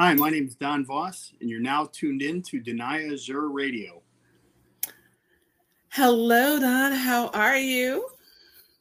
Hi, 0.00 0.14
my 0.14 0.30
name 0.30 0.46
is 0.46 0.54
Don 0.54 0.86
Voss, 0.86 1.34
and 1.42 1.50
you're 1.50 1.60
now 1.60 1.84
tuned 1.92 2.22
in 2.22 2.40
to 2.44 2.58
Danaya 2.58 3.12
Azure 3.12 3.50
Radio. 3.50 4.00
Hello, 5.90 6.58
Don. 6.58 6.92
How 6.92 7.28
are 7.34 7.58
you? 7.58 8.08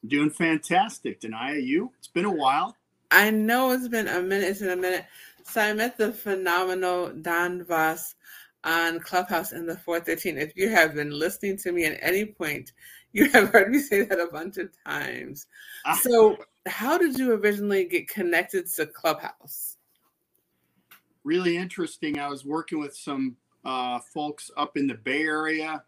Doing 0.07 0.29
fantastic, 0.29 1.19
Denia. 1.19 1.61
You? 1.61 1.91
It's 1.97 2.07
been 2.07 2.23
a 2.23 2.31
while. 2.31 2.77
I 3.11 3.31
know 3.31 3.71
it's 3.71 3.89
been 3.89 4.07
a 4.07 4.21
minute. 4.21 4.47
It's 4.47 4.61
been 4.61 4.69
a 4.69 4.81
minute. 4.81 5.07
So 5.43 5.59
I 5.59 5.73
met 5.73 5.97
the 5.97 6.13
phenomenal 6.13 7.09
Don 7.09 7.65
Voss 7.65 8.15
on 8.63 9.01
Clubhouse 9.01 9.51
in 9.51 9.65
the 9.65 9.75
413. 9.75 10.37
If 10.37 10.53
you 10.55 10.69
have 10.69 10.95
been 10.95 11.11
listening 11.11 11.57
to 11.57 11.73
me 11.73 11.83
at 11.83 11.99
any 12.01 12.27
point, 12.27 12.71
you 13.11 13.29
have 13.31 13.49
heard 13.49 13.71
me 13.71 13.79
say 13.79 14.03
that 14.03 14.21
a 14.21 14.27
bunch 14.31 14.55
of 14.55 14.69
times. 14.85 15.47
Ah. 15.85 15.99
So, 16.01 16.37
how 16.65 16.97
did 16.97 17.19
you 17.19 17.33
originally 17.33 17.83
get 17.83 18.07
connected 18.07 18.67
to 18.67 18.85
Clubhouse? 18.85 19.75
Really 21.23 21.57
interesting. 21.57 22.19
I 22.19 22.29
was 22.29 22.45
working 22.45 22.79
with 22.79 22.95
some 22.95 23.35
uh, 23.65 23.99
folks 23.99 24.49
up 24.57 24.77
in 24.77 24.87
the 24.87 24.95
Bay 24.95 25.21
Area, 25.23 25.83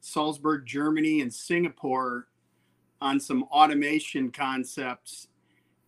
Salzburg, 0.00 0.64
Germany, 0.66 1.20
and 1.20 1.32
Singapore 1.32 2.28
on 3.00 3.20
some 3.20 3.44
automation 3.44 4.30
concepts. 4.30 5.28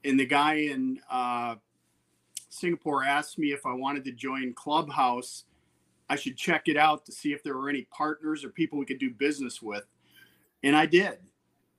And 0.05 0.19
the 0.19 0.27
guy 0.27 0.55
in 0.55 1.01
uh, 1.11 1.57
Singapore 2.49 3.05
asked 3.05 3.39
me 3.39 3.53
if 3.53 3.65
I 3.67 3.73
wanted 3.73 4.05
to 4.05 4.13
join 4.13 4.53
Clubhouse 4.55 5.45
I 6.09 6.17
should 6.17 6.37
check 6.37 6.69
it 6.69 6.77
out 6.77 7.05
to 7.07 7.13
see 7.13 7.33
if 7.33 7.43
there 7.43 7.57
were 7.57 7.69
any 7.69 7.87
partners 7.91 8.45
or 8.45 8.49
people 8.49 8.79
we 8.79 8.87
could 8.87 8.99
do 8.99 9.11
business 9.11 9.61
with. 9.61 9.85
And 10.63 10.75
I 10.75 10.87
did. 10.87 11.19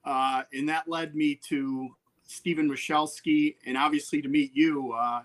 Uh, 0.05 0.43
and 0.53 0.69
that 0.69 0.87
led 0.87 1.15
me 1.15 1.39
to 1.49 1.89
Stephen 2.25 2.69
Michalski 2.69 3.55
and 3.65 3.77
obviously 3.77 4.21
to 4.21 4.29
meet 4.29 4.51
you. 4.53 4.93
Uh, 4.93 5.21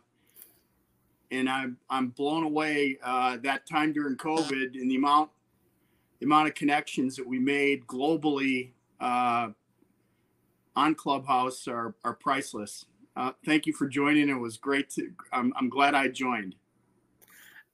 and 1.34 1.48
I'm, 1.48 1.77
I'm 1.91 2.09
blown 2.09 2.45
away 2.45 2.98
uh, 3.02 3.38
that 3.43 3.66
time 3.66 3.93
during 3.93 4.16
COVID 4.16 4.74
and 4.74 4.90
the 4.90 4.96
amount, 4.96 5.30
the 6.21 6.27
amount 6.27 6.49
of 6.49 6.54
connections 6.54 7.16
that 7.16 7.27
we 7.27 7.38
made 7.38 7.87
globally 7.87 8.71
uh, 9.01 9.49
on 10.77 10.95
Clubhouse 10.95 11.66
are, 11.68 11.95
are 12.05 12.15
priceless. 12.15 12.87
Uh, 13.16 13.32
thank 13.45 13.66
you 13.66 13.73
for 13.73 13.87
joining. 13.87 14.29
It 14.29 14.35
was 14.35 14.57
great 14.57 14.90
to, 14.90 15.10
I'm, 15.32 15.52
I'm 15.57 15.68
glad 15.68 15.95
I 15.95 16.09
joined. 16.09 16.55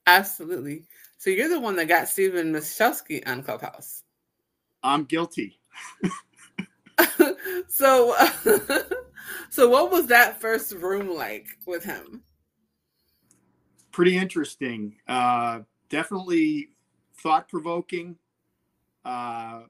Absolutely. 0.06 0.84
So 1.18 1.30
you're 1.30 1.48
the 1.48 1.60
one 1.60 1.76
that 1.76 1.88
got 1.88 2.08
Stephen 2.08 2.52
Michalski 2.52 3.26
on 3.26 3.42
Clubhouse. 3.42 4.02
I'm 4.82 5.04
guilty. 5.04 5.58
so, 7.68 8.14
so 9.50 9.68
what 9.68 9.90
was 9.90 10.06
that 10.06 10.40
first 10.40 10.72
room 10.72 11.14
like 11.14 11.46
with 11.66 11.84
him? 11.84 12.22
Pretty 13.92 14.16
interesting. 14.16 14.96
Uh, 15.08 15.60
definitely 15.88 16.70
thought 17.18 17.48
provoking. 17.48 18.16
Uh, 19.04 19.62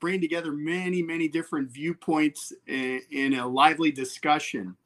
bring 0.00 0.20
together 0.20 0.52
many, 0.52 1.02
many 1.02 1.28
different 1.28 1.70
viewpoints 1.70 2.52
in, 2.66 3.00
in 3.10 3.34
a 3.34 3.46
lively 3.46 3.90
discussion. 3.90 4.76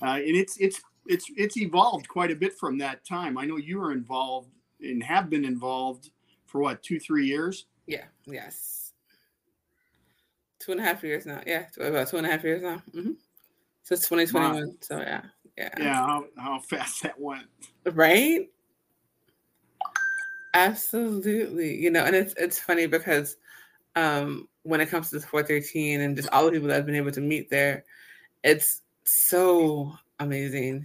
Uh, 0.00 0.16
and 0.16 0.36
it's 0.36 0.56
it's 0.58 0.80
it's 1.06 1.26
it's 1.36 1.56
evolved 1.56 2.08
quite 2.08 2.30
a 2.30 2.34
bit 2.34 2.58
from 2.58 2.78
that 2.78 3.04
time. 3.04 3.38
I 3.38 3.44
know 3.44 3.56
you 3.56 3.78
were 3.78 3.92
involved 3.92 4.50
and 4.80 5.02
have 5.02 5.30
been 5.30 5.44
involved 5.44 6.10
for 6.46 6.60
what 6.60 6.82
two 6.82 7.00
three 7.00 7.26
years 7.26 7.66
yeah 7.86 8.04
yes 8.26 8.92
two 10.58 10.72
and 10.72 10.80
a 10.80 10.84
half 10.84 11.02
years 11.02 11.26
now 11.26 11.40
yeah 11.46 11.66
about 11.80 12.08
two 12.08 12.18
and 12.18 12.26
a 12.26 12.30
half 12.30 12.44
years 12.44 12.62
now 12.62 12.82
mm-hmm. 12.94 13.12
since 13.82 14.08
2021 14.08 14.54
wow. 14.54 14.72
so 14.80 14.98
yeah 14.98 15.22
yeah. 15.56 15.70
Yeah 15.78 15.94
how, 15.94 16.24
how 16.36 16.58
fast 16.60 17.02
that 17.02 17.18
went. 17.20 17.46
Right? 17.84 18.50
Absolutely. 20.54 21.76
You 21.76 21.90
know 21.90 22.04
and 22.04 22.14
it's 22.14 22.34
it's 22.36 22.58
funny 22.58 22.86
because 22.86 23.36
um 23.96 24.48
when 24.62 24.80
it 24.80 24.88
comes 24.88 25.10
to 25.10 25.18
the 25.18 25.26
413 25.26 26.00
and 26.00 26.16
just 26.16 26.28
all 26.30 26.44
the 26.46 26.52
people 26.52 26.68
that 26.68 26.78
i've 26.78 26.86
been 26.86 26.94
able 26.94 27.10
to 27.10 27.20
meet 27.20 27.50
there 27.50 27.84
it's 28.44 28.82
so 29.04 29.92
amazing. 30.18 30.84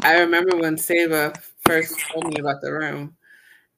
I 0.00 0.18
remember 0.20 0.56
when 0.56 0.76
Saba 0.76 1.32
first 1.66 1.98
told 2.00 2.26
me 2.28 2.36
about 2.38 2.60
the 2.60 2.72
room, 2.72 3.16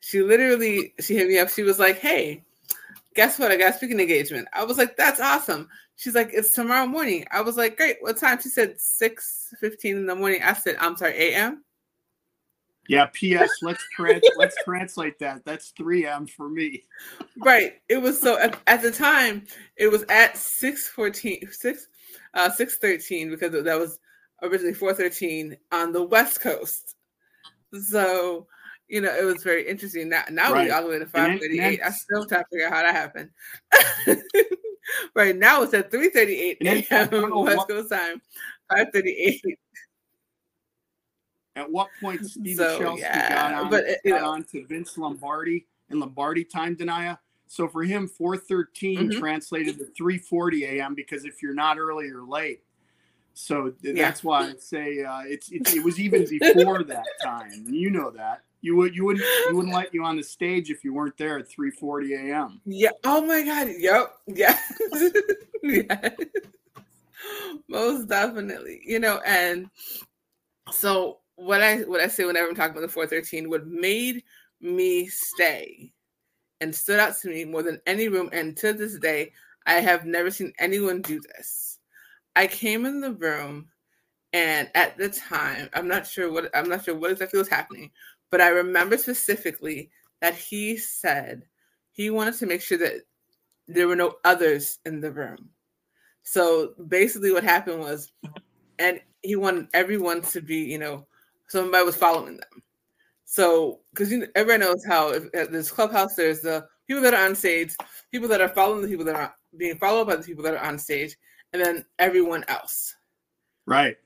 she 0.00 0.22
literally 0.22 0.94
she 1.00 1.16
hit 1.16 1.28
me 1.28 1.38
up. 1.38 1.48
She 1.48 1.62
was 1.62 1.78
like, 1.78 1.98
"Hey, 1.98 2.44
guess 3.14 3.38
what? 3.38 3.50
I 3.50 3.56
got 3.56 3.74
a 3.74 3.76
speaking 3.76 4.00
engagement." 4.00 4.48
I 4.52 4.64
was 4.64 4.78
like, 4.78 4.96
"That's 4.96 5.20
awesome." 5.20 5.68
She's 5.96 6.14
like, 6.14 6.30
"It's 6.32 6.52
tomorrow 6.52 6.86
morning." 6.86 7.26
I 7.30 7.40
was 7.40 7.56
like, 7.56 7.76
"Great. 7.76 7.96
What 8.00 8.16
time?" 8.16 8.40
She 8.40 8.48
said, 8.48 8.80
6 8.80 9.54
15 9.60 9.96
in 9.96 10.06
the 10.06 10.14
morning. 10.14 10.42
I 10.42 10.52
said, 10.54 10.76
"I'm 10.80 10.96
sorry, 10.96 11.16
a.m." 11.16 11.64
Yeah. 12.88 13.06
P.S. 13.12 13.50
Let's 13.62 13.84
trans- 13.94 14.22
let's 14.36 14.56
translate 14.64 15.18
that. 15.20 15.44
That's 15.44 15.72
3M 15.78 16.28
for 16.30 16.48
me. 16.48 16.82
right. 17.38 17.74
It 17.88 17.98
was 17.98 18.20
so 18.20 18.38
at, 18.38 18.58
at, 18.66 18.82
the 18.82 18.90
time 18.90 19.46
it 19.76 19.88
was 19.88 20.04
at 20.08 20.36
6 20.36 20.88
14 20.88 21.48
6 21.52 21.88
uh 22.34 22.50
6 22.50 22.78
13 22.78 23.30
because 23.30 23.52
that 23.52 23.78
was 23.78 24.00
originally 24.42 24.74
4 24.74 24.94
13 24.94 25.56
on 25.70 25.92
the 25.92 26.02
west 26.02 26.40
coast 26.40 26.96
so, 27.78 28.46
you 28.90 29.00
know, 29.00 29.14
it 29.14 29.24
was 29.24 29.42
very 29.42 29.66
interesting. 29.68 30.08
Now, 30.08 30.24
now 30.30 30.52
right. 30.52 30.66
we 30.66 30.70
all 30.70 30.82
the 30.82 30.88
way 30.88 30.98
to 30.98 31.06
538. 31.06 31.80
I 31.82 31.90
still 31.90 32.26
trying 32.26 32.42
to 32.42 32.48
figure 32.50 32.66
out 32.66 32.72
how 32.72 32.82
that 32.82 32.94
happened. 32.94 33.30
right 35.14 35.36
now 35.36 35.62
it's 35.62 35.72
at 35.74 35.90
3:38 35.90 36.56
a.m. 36.90 37.44
West 37.44 37.68
Coast 37.68 37.90
time. 37.90 38.20
5:38. 38.72 39.40
At 41.56 41.70
what 41.70 41.88
point 42.00 42.24
Steve 42.26 42.56
so, 42.56 42.78
Chelsea 42.78 43.02
yeah, 43.02 43.50
got 43.50 43.64
on, 43.64 43.70
but 43.70 43.84
it, 43.84 44.00
got 44.04 44.22
know, 44.22 44.30
on 44.30 44.44
to 44.44 44.66
Vince 44.66 44.98
Lombardi 44.98 45.66
and 45.88 46.00
Lombardi 46.00 46.44
time 46.44 46.76
Danaya? 46.76 47.18
So 47.46 47.68
for 47.68 47.82
him, 47.82 48.08
413 48.08 48.98
mm-hmm. 48.98 49.18
translated 49.20 49.78
to 49.78 50.02
3:40 50.02 50.62
a.m. 50.62 50.94
because 50.94 51.24
if 51.24 51.42
you're 51.42 51.54
not 51.54 51.78
early 51.78 52.08
or 52.08 52.22
late, 52.22 52.62
so 53.34 53.72
that's 53.82 53.96
yeah. 53.96 54.12
why 54.22 54.48
I 54.48 54.54
say 54.58 55.02
uh, 55.04 55.22
it's, 55.24 55.50
it's 55.50 55.74
it 55.74 55.84
was 55.84 56.00
even 56.00 56.26
before 56.28 56.82
that 56.84 57.06
time. 57.22 57.66
You 57.68 57.90
know 57.90 58.10
that 58.10 58.42
you 58.62 58.76
would 58.76 58.94
you 58.94 59.04
wouldn't 59.04 59.24
you 59.48 59.56
wouldn't 59.56 59.74
let 59.80 59.92
you 59.94 60.04
on 60.04 60.16
the 60.16 60.22
stage 60.22 60.70
if 60.70 60.84
you 60.84 60.94
weren't 60.94 61.16
there 61.16 61.38
at 61.38 61.48
3:40 61.48 62.30
a.m. 62.30 62.60
Yeah. 62.64 62.90
Oh 63.04 63.24
my 63.24 63.42
God. 63.42 63.68
Yep. 63.78 64.14
Yeah. 64.26 64.58
yeah. 65.62 66.10
Most 67.68 68.08
definitely. 68.08 68.80
You 68.84 68.98
know, 68.98 69.20
and 69.26 69.70
so 70.70 71.18
what 71.36 71.62
I 71.62 71.78
what 71.82 72.00
I 72.00 72.08
say 72.08 72.24
whenever 72.24 72.48
I'm 72.48 72.54
talking 72.54 72.72
about 72.72 72.82
the 72.82 72.88
413, 72.88 73.48
what 73.48 73.66
made 73.66 74.22
me 74.60 75.06
stay 75.06 75.92
and 76.60 76.74
stood 76.74 77.00
out 77.00 77.16
to 77.18 77.28
me 77.28 77.44
more 77.44 77.62
than 77.62 77.80
any 77.86 78.08
room, 78.08 78.28
and 78.32 78.56
to 78.58 78.72
this 78.74 78.98
day, 78.98 79.32
I 79.66 79.74
have 79.74 80.04
never 80.04 80.30
seen 80.30 80.52
anyone 80.58 81.00
do 81.00 81.20
this 81.20 81.70
I 82.36 82.46
came 82.46 82.86
in 82.86 83.00
the 83.00 83.12
room 83.12 83.68
and 84.32 84.68
at 84.74 84.96
the 84.96 85.08
time, 85.08 85.68
I'm 85.74 85.88
not 85.88 86.06
sure 86.06 86.32
what 86.32 86.50
I'm 86.54 86.68
not 86.68 86.84
sure 86.84 86.94
what 86.94 87.10
exactly 87.10 87.38
was 87.38 87.48
happening, 87.48 87.90
but 88.30 88.40
I 88.40 88.48
remember 88.48 88.96
specifically 88.96 89.90
that 90.20 90.34
he 90.34 90.76
said 90.76 91.42
he 91.92 92.10
wanted 92.10 92.34
to 92.34 92.46
make 92.46 92.62
sure 92.62 92.78
that 92.78 93.02
there 93.66 93.88
were 93.88 93.96
no 93.96 94.16
others 94.24 94.78
in 94.84 95.00
the 95.00 95.10
room. 95.10 95.50
So 96.22 96.74
basically, 96.88 97.32
what 97.32 97.44
happened 97.44 97.80
was, 97.80 98.12
and 98.78 99.00
he 99.22 99.36
wanted 99.36 99.68
everyone 99.74 100.22
to 100.22 100.40
be, 100.40 100.58
you 100.58 100.78
know, 100.78 101.06
somebody 101.48 101.84
was 101.84 101.96
following 101.96 102.36
them. 102.36 102.62
So, 103.24 103.80
because 103.90 104.10
you 104.10 104.18
know, 104.18 104.26
everyone 104.34 104.60
knows 104.60 104.84
how 104.86 105.10
if, 105.10 105.24
at 105.34 105.52
this 105.52 105.70
clubhouse, 105.70 106.14
there's 106.14 106.40
the 106.40 106.66
people 106.86 107.02
that 107.02 107.14
are 107.14 107.26
on 107.26 107.34
stage, 107.34 107.74
people 108.10 108.28
that 108.28 108.40
are 108.40 108.48
following 108.48 108.82
the 108.82 108.88
people 108.88 109.04
that 109.04 109.16
are 109.16 109.34
being 109.56 109.76
followed 109.76 110.06
by 110.06 110.16
the 110.16 110.22
people 110.22 110.44
that 110.44 110.54
are 110.54 110.64
on 110.64 110.78
stage, 110.78 111.16
and 111.52 111.64
then 111.64 111.84
everyone 111.98 112.44
else. 112.48 112.94
Right. 113.66 113.96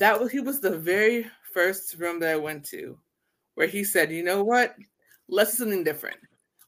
That 0.00 0.18
was 0.18 0.32
he 0.32 0.40
was 0.40 0.60
the 0.60 0.78
very 0.78 1.26
first 1.52 1.96
room 1.98 2.20
that 2.20 2.30
I 2.30 2.36
went 2.36 2.64
to 2.70 2.98
where 3.54 3.66
he 3.66 3.84
said, 3.84 4.10
you 4.10 4.24
know 4.24 4.42
what? 4.42 4.74
Let's 5.28 5.52
do 5.52 5.58
something 5.58 5.84
different. 5.84 6.16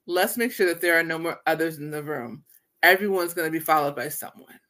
Let's 0.07 0.37
make 0.37 0.53
sure 0.53 0.67
that 0.67 0.83
there 0.83 0.99
are 0.99 1.03
no 1.03 1.19
more 1.19 1.41
others 1.47 1.79
in 1.79 1.91
the 1.91 2.03
room. 2.03 2.45
Everyone's 2.83 3.33
going 3.33 3.47
to 3.47 3.59
be 3.59 3.65
followed 3.65 3.97
by 3.97 4.11
someone. 4.11 4.61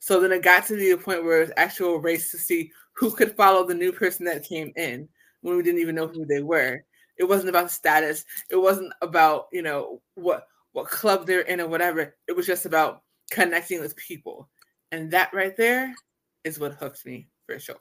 So 0.00 0.20
then 0.20 0.32
it 0.32 0.42
got 0.42 0.66
to 0.66 0.76
the 0.76 0.96
point 0.96 1.24
where 1.24 1.38
it 1.38 1.48
was 1.48 1.54
actual 1.56 1.96
race 1.98 2.30
to 2.32 2.36
see 2.36 2.70
who 2.94 3.10
could 3.10 3.34
follow 3.36 3.66
the 3.66 3.72
new 3.74 3.90
person 3.90 4.26
that 4.26 4.44
came 4.44 4.70
in 4.76 5.08
when 5.40 5.56
we 5.56 5.62
didn't 5.62 5.80
even 5.80 5.94
know 5.94 6.08
who 6.08 6.26
they 6.26 6.42
were. 6.42 6.84
It 7.16 7.24
wasn't 7.24 7.48
about 7.48 7.70
status. 7.70 8.26
It 8.50 8.56
wasn't 8.56 8.92
about, 9.00 9.46
you 9.50 9.62
know, 9.62 10.02
what 10.14 10.46
what 10.72 10.88
club 10.88 11.26
they're 11.26 11.40
in 11.40 11.62
or 11.62 11.68
whatever. 11.68 12.14
It 12.28 12.36
was 12.36 12.46
just 12.46 12.66
about 12.66 13.02
connecting 13.30 13.80
with 13.80 13.96
people. 13.96 14.50
And 14.92 15.10
that 15.12 15.32
right 15.32 15.56
there 15.56 15.94
is 16.42 16.58
what 16.58 16.74
hooked 16.74 17.06
me 17.06 17.28
for 17.46 17.58
sure. 17.58 17.76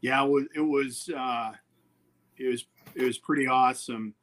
Yeah, 0.00 0.24
it 0.24 0.28
was 0.28 0.44
it 0.54 0.60
was 0.60 1.10
uh, 1.16 1.52
it 2.36 2.48
was 2.48 2.66
it 2.94 3.04
was 3.04 3.18
pretty 3.18 3.46
awesome 3.46 4.14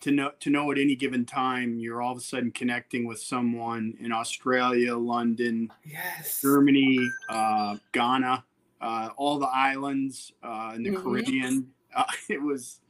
to 0.00 0.12
know 0.12 0.30
to 0.40 0.50
know 0.50 0.70
at 0.70 0.78
any 0.78 0.94
given 0.94 1.24
time 1.24 1.78
you're 1.78 2.00
all 2.00 2.12
of 2.12 2.18
a 2.18 2.20
sudden 2.20 2.52
connecting 2.52 3.04
with 3.06 3.18
someone 3.20 3.94
in 3.98 4.12
Australia, 4.12 4.96
London, 4.96 5.72
yes, 5.84 6.40
Germany, 6.40 6.98
uh, 7.28 7.76
Ghana, 7.92 8.44
uh, 8.80 9.08
all 9.16 9.38
the 9.38 9.48
islands 9.48 10.32
uh, 10.42 10.72
in 10.76 10.84
the 10.84 10.90
Mhm. 10.90 11.02
Caribbean. 11.02 11.72
Uh, 11.94 12.04
it 12.28 12.40
was 12.40 12.80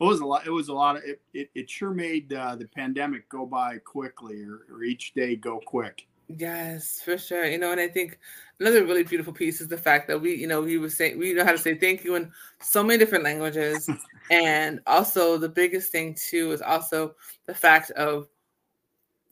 it 0.00 0.04
was 0.04 0.20
a 0.20 0.26
lot. 0.26 0.46
It 0.46 0.50
was 0.50 0.68
a 0.68 0.74
lot 0.74 0.96
of 0.96 1.02
it. 1.04 1.20
It, 1.34 1.50
it 1.54 1.70
sure 1.70 1.90
made 1.90 2.32
uh, 2.32 2.56
the 2.56 2.66
pandemic 2.66 3.28
go 3.28 3.44
by 3.44 3.78
quickly, 3.78 4.42
or, 4.42 4.66
or 4.70 4.82
each 4.84 5.12
day 5.12 5.36
go 5.36 5.60
quick. 5.60 6.08
Yes, 6.28 7.00
for 7.04 7.18
sure. 7.18 7.44
You 7.44 7.58
know, 7.58 7.72
and 7.72 7.80
I 7.80 7.88
think 7.88 8.18
another 8.58 8.84
really 8.84 9.04
beautiful 9.04 9.32
piece 9.32 9.60
is 9.60 9.68
the 9.68 9.76
fact 9.76 10.08
that 10.08 10.20
we, 10.20 10.34
you 10.34 10.46
know, 10.46 10.62
we 10.62 10.78
was 10.78 10.96
saying 10.96 11.18
we 11.18 11.34
know 11.34 11.44
how 11.44 11.52
to 11.52 11.58
say 11.58 11.74
thank 11.74 12.04
you 12.04 12.14
in 12.14 12.32
so 12.60 12.82
many 12.82 12.98
different 12.98 13.24
languages. 13.24 13.88
and 14.30 14.80
also 14.86 15.36
the 15.36 15.48
biggest 15.48 15.92
thing 15.92 16.14
too 16.14 16.52
is 16.52 16.62
also 16.62 17.14
the 17.46 17.54
fact 17.54 17.90
of 17.92 18.28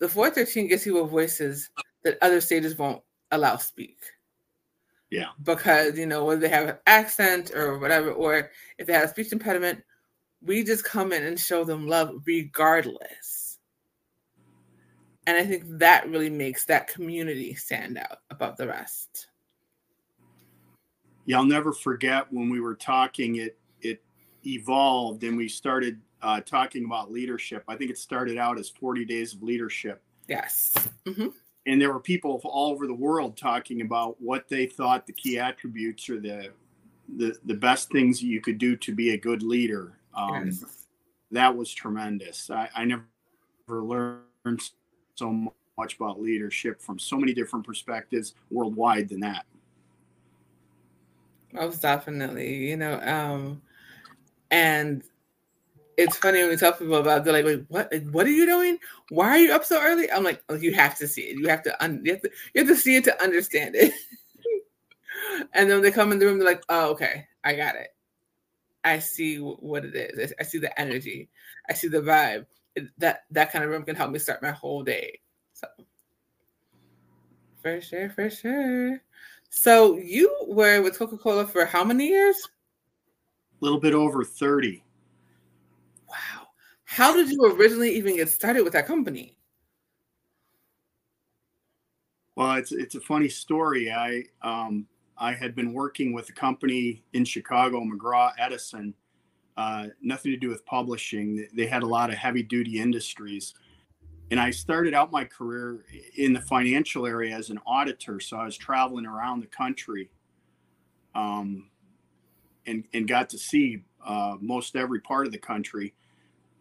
the 0.01 0.09
413 0.09 0.69
gives 0.69 0.85
people 0.85 1.07
voices 1.07 1.71
that 2.05 2.19
other 2.21 2.41
stages 2.41 2.77
won't 2.77 3.03
allow 3.31 3.57
speak. 3.57 3.99
Yeah. 5.11 5.29
Because, 5.43 5.99
you 5.99 6.07
know, 6.07 6.25
whether 6.25 6.41
they 6.41 6.49
have 6.49 6.69
an 6.69 6.77
accent 6.87 7.53
or 7.55 7.79
whatever, 7.79 8.13
or 8.13 8.51
if 8.79 8.87
they 8.87 8.93
have 8.95 9.05
a 9.05 9.09
speech 9.09 9.33
impediment, 9.33 9.83
we 10.43 10.65
just 10.65 10.85
come 10.85 11.13
in 11.13 11.23
and 11.23 11.39
show 11.39 11.65
them 11.65 11.87
love 11.87 12.23
regardless. 12.27 13.52
And 15.27 15.37
I 15.37 15.45
think 15.45 15.65
that 15.79 16.09
really 16.09 16.31
makes 16.31 16.65
that 16.67 16.89
community 16.89 17.55
stand 17.55 17.97
out 17.99 18.19
above 18.31 18.57
the 18.57 18.67
rest. 18.67 19.29
Yeah, 21.27 21.39
I'll 21.39 21.45
never 21.45 21.73
forget 21.73 22.27
when 22.33 22.49
we 22.51 22.61
were 22.61 22.75
talking. 22.75 23.37
It 23.37 23.57
it 23.81 24.03
evolved, 24.45 25.23
and 25.23 25.37
we 25.37 25.49
started 25.49 26.01
uh, 26.21 26.41
talking 26.41 26.85
about 26.85 27.13
leadership. 27.13 27.63
I 27.69 27.77
think 27.77 27.91
it 27.91 27.99
started 27.99 28.37
out 28.39 28.59
as 28.59 28.69
40 28.69 29.05
days 29.05 29.35
of 29.35 29.43
leadership, 29.43 30.03
Yes. 30.29 30.75
hmm 31.07 31.29
and 31.67 31.81
there 31.81 31.93
were 31.93 32.01
people 32.01 32.41
all 32.45 32.73
over 32.73 32.89
the 32.89 32.95
world 32.95 33.37
talking 33.37 33.83
about 33.83 34.21
what 34.21 34.49
they 34.49 34.67
thought 34.67 35.07
the 35.07 35.13
key 35.13 35.39
attributes 35.39 36.09
or 36.11 36.19
the 36.19 36.51
the, 37.17 37.37
the 37.45 37.55
best 37.55 37.91
things 37.93 38.21
you 38.23 38.41
could 38.41 38.59
do 38.59 38.75
to 38.77 38.93
be 38.95 39.11
a 39.11 39.17
good 39.17 39.43
leader. 39.43 39.93
Um, 40.15 40.47
Yes. 40.47 40.65
That 41.31 41.57
was 41.57 41.73
tremendous. 41.73 42.51
I, 42.51 42.69
I 42.75 42.85
never 42.85 43.05
learned 43.69 44.21
so 45.15 45.53
much 45.79 45.97
about 45.97 46.21
leadership 46.21 46.81
from 46.81 46.99
so 46.99 47.17
many 47.17 47.33
different 47.33 47.67
perspectives 47.67 48.35
worldwide 48.51 49.09
than 49.09 49.21
that. 49.21 49.45
Most 51.53 51.83
definitely, 51.83 52.69
you 52.69 52.77
know, 52.77 53.01
um, 53.03 53.61
and 54.51 55.03
it's 55.99 56.17
funny 56.17 56.41
when 56.41 56.49
we 56.51 56.57
tell 56.57 56.73
people 56.73 56.95
about. 56.95 57.25
They're 57.25 57.33
like, 57.35 57.45
"Wait, 57.45 57.65
what? 57.69 57.93
What 58.11 58.27
are 58.27 58.31
you 58.31 58.47
doing? 58.47 58.79
Why 59.11 59.29
are 59.29 59.39
you 59.39 59.53
up 59.53 59.65
so 59.65 59.81
early?" 59.81 60.11
I'm 60.11 60.25
like, 60.25 60.43
"Oh, 60.49 60.55
you 60.55 60.73
have 60.73 60.97
to 60.99 61.07
see 61.07 61.23
it. 61.23 61.37
You 61.37 61.49
have 61.49 61.63
to. 61.65 61.85
Un- 61.85 62.01
you 62.05 62.13
have 62.13 62.23
to. 62.23 62.31
You 62.55 62.65
have 62.65 62.69
to 62.69 62.77
see 62.77 62.97
it 62.97 63.05
to 63.05 63.23
understand 63.23 63.75
it." 63.75 63.93
and 65.53 65.71
then 65.71 65.83
they 65.83 65.91
come 65.91 66.13
in 66.13 66.19
the 66.19 66.27
room, 66.27 66.39
they're 66.39 66.47
like, 66.49 66.65
"Oh, 66.71 66.91
okay, 66.93 67.27
I 67.45 67.55
got 67.55 67.75
it. 67.77 67.89
I 68.85 68.99
see 68.99 69.37
wh- 69.37 69.63
what 69.63 69.85
it 69.85 69.95
is. 69.95 70.33
I 70.41 70.43
see 70.43 70.59
the 70.59 70.79
energy. 70.81 71.29
I 71.69 71.75
see 71.75 71.89
the 71.89 72.01
vibe. 72.01 72.47
That 72.99 73.25
that 73.31 73.53
kind 73.53 73.65
of 73.65 73.71
room 73.71 73.85
can 73.85 73.97
help 73.97 74.11
me 74.11 74.19
start 74.19 74.43
my 74.43 74.51
whole 74.51 74.83
day." 74.83 75.21
So, 75.53 75.67
for 77.63 77.81
sure, 77.81 78.11
for 78.11 78.31
sure. 78.31 79.03
So 79.51 79.99
you 79.99 80.35
were 80.49 80.81
with 80.83 80.99
Coca 80.99 81.19
Cola 81.19 81.47
for 81.47 81.67
how 81.67 81.85
many 81.85 82.09
years? 82.09 82.37
A 83.61 83.65
little 83.65 83.79
bit 83.79 83.93
over 83.95 84.25
30. 84.25 84.83
Wow. 86.09 86.49
How 86.85 87.15
did 87.15 87.31
you 87.31 87.45
originally 87.45 87.95
even 87.95 88.17
get 88.17 88.29
started 88.29 88.65
with 88.65 88.73
that 88.73 88.87
company? 88.87 89.37
Well, 92.35 92.55
it's 92.55 92.73
it's 92.73 92.95
a 92.95 93.01
funny 93.01 93.29
story. 93.29 93.93
I 93.93 94.25
um, 94.43 94.87
I 95.19 95.33
had 95.35 95.55
been 95.55 95.73
working 95.73 96.13
with 96.13 96.29
a 96.31 96.33
company 96.33 97.05
in 97.13 97.25
Chicago, 97.25 97.81
McGraw 97.85 98.33
Edison. 98.39 98.95
Uh, 99.57 99.89
nothing 100.01 100.33
to 100.33 100.39
do 100.39 100.49
with 100.49 100.65
publishing. 100.65 101.47
They- 101.53 101.67
had 101.67 101.83
a 101.83 101.87
lot 101.87 102.11
of 102.11 102.17
heavy 102.17 102.43
duty 102.43 102.81
industries, 102.81 103.55
and 104.31 104.41
I 104.41 104.51
started 104.51 104.95
out 104.95 105.13
my 105.13 105.25
career 105.25 105.85
in 106.17 106.33
the 106.33 106.41
financial 106.41 107.07
area 107.07 107.37
as 107.37 107.51
an 107.51 107.59
auditor. 107.67 108.19
So 108.19 108.39
I 108.39 108.45
was 108.47 108.57
traveling 108.57 109.05
around 109.07 109.41
the 109.41 109.47
country, 109.47 110.11
um, 111.15 111.71
and 112.67 112.85
and 112.95 113.07
got 113.07 113.29
to 113.31 113.39
see 113.39 113.85
uh, 114.05 114.37
most 114.41 114.75
every 114.77 115.01
part 115.01 115.27
of 115.27 115.33
the 115.33 115.39
country. 115.39 115.95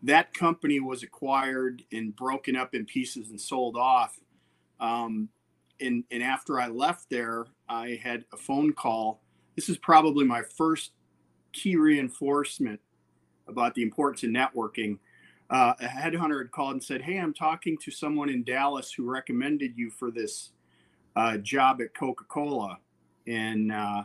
That 0.03 0.33
company 0.33 0.79
was 0.79 1.03
acquired 1.03 1.83
and 1.91 2.15
broken 2.15 2.55
up 2.55 2.73
in 2.73 2.85
pieces 2.85 3.29
and 3.29 3.39
sold 3.39 3.77
off. 3.77 4.19
Um, 4.79 5.29
and 5.79 6.03
and 6.11 6.23
after 6.23 6.59
I 6.59 6.67
left 6.67 7.09
there, 7.09 7.45
I 7.69 7.99
had 8.03 8.25
a 8.33 8.38
phone 8.38 8.73
call. 8.73 9.21
This 9.55 9.69
is 9.69 9.77
probably 9.77 10.25
my 10.25 10.41
first 10.41 10.91
key 11.53 11.75
reinforcement 11.75 12.80
about 13.48 13.75
the 13.75 13.81
importance 13.81 14.24
of 14.24 14.30
networking. 14.30 14.98
Uh, 15.50 15.74
a 15.80 15.86
headhunter 15.86 16.39
had 16.39 16.51
called 16.51 16.74
and 16.74 16.83
said, 16.83 17.01
"Hey, 17.01 17.18
I'm 17.18 17.33
talking 17.33 17.77
to 17.80 17.92
someone 17.92 18.30
in 18.30 18.44
Dallas 18.44 18.92
who 18.92 19.09
recommended 19.09 19.77
you 19.77 19.89
for 19.92 20.09
this 20.12 20.51
uh, 21.15 21.38
job 21.38 21.81
at 21.81 21.94
Coca-Cola," 21.94 22.80
and 23.27 23.71
uh, 23.71 24.03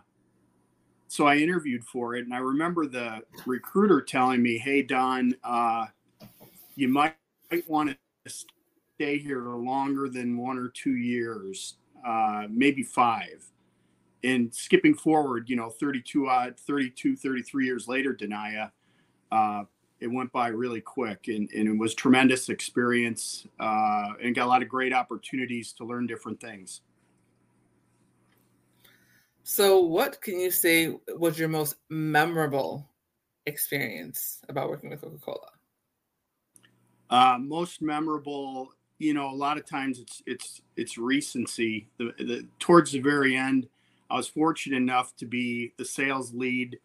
so 1.08 1.26
I 1.26 1.36
interviewed 1.36 1.84
for 1.84 2.16
it. 2.16 2.24
And 2.24 2.34
I 2.34 2.38
remember 2.38 2.86
the 2.86 3.22
recruiter 3.46 4.00
telling 4.00 4.42
me, 4.42 4.58
"Hey, 4.58 4.82
Don, 4.82 5.36
uh, 5.44 5.86
you 6.74 6.88
might, 6.88 7.14
might 7.50 7.68
want 7.68 7.96
to 8.24 8.30
stay 8.96 9.18
here 9.18 9.42
longer 9.42 10.08
than 10.08 10.36
one 10.36 10.58
or 10.58 10.68
two 10.68 10.96
years, 10.96 11.76
uh, 12.06 12.46
maybe 12.50 12.82
five. 12.82 13.44
And 14.26 14.52
skipping 14.52 14.94
forward, 14.94 15.48
you 15.48 15.56
know, 15.56 15.70
32 15.70 16.28
odd, 16.28 16.58
32, 16.58 17.16
33 17.16 17.64
years 17.64 17.86
later, 17.86 18.12
Danaya, 18.12 18.72
uh, 19.30 19.64
it 20.00 20.08
went 20.08 20.32
by 20.32 20.48
really 20.48 20.80
quick 20.80 21.28
and, 21.28 21.48
and 21.52 21.68
it 21.68 21.78
was 21.78 21.94
tremendous 21.94 22.48
experience 22.48 23.46
uh, 23.60 24.12
and 24.22 24.34
got 24.34 24.46
a 24.46 24.48
lot 24.48 24.62
of 24.62 24.68
great 24.68 24.92
opportunities 24.92 25.72
to 25.74 25.84
learn 25.84 26.06
different 26.06 26.40
things. 26.40 26.82
So, 29.44 29.78
what 29.78 30.20
can 30.20 30.40
you 30.40 30.50
say 30.50 30.96
was 31.16 31.38
your 31.38 31.48
most 31.48 31.76
memorable 31.88 32.90
experience 33.46 34.40
about 34.48 34.68
working 34.68 34.90
with 34.90 35.00
Coca 35.00 35.18
Cola? 35.18 35.50
Uh, 37.08 37.38
most 37.38 37.80
memorable, 37.80 38.72
you 38.98 39.14
know, 39.14 39.30
a 39.30 39.36
lot 39.36 39.56
of 39.56 39.64
times 39.64 40.00
it's 40.00 40.20
it's 40.26 40.62
it's 40.76 40.98
recency. 40.98 41.88
The, 41.98 42.12
the 42.18 42.48
towards 42.58 42.90
the 42.90 42.98
very 42.98 43.36
end, 43.36 43.68
I 44.10 44.16
was 44.16 44.28
fortunate 44.28 44.76
enough 44.76 45.14
to 45.16 45.26
be 45.26 45.72
the 45.78 45.84
sales 45.84 46.32
lead 46.32 46.78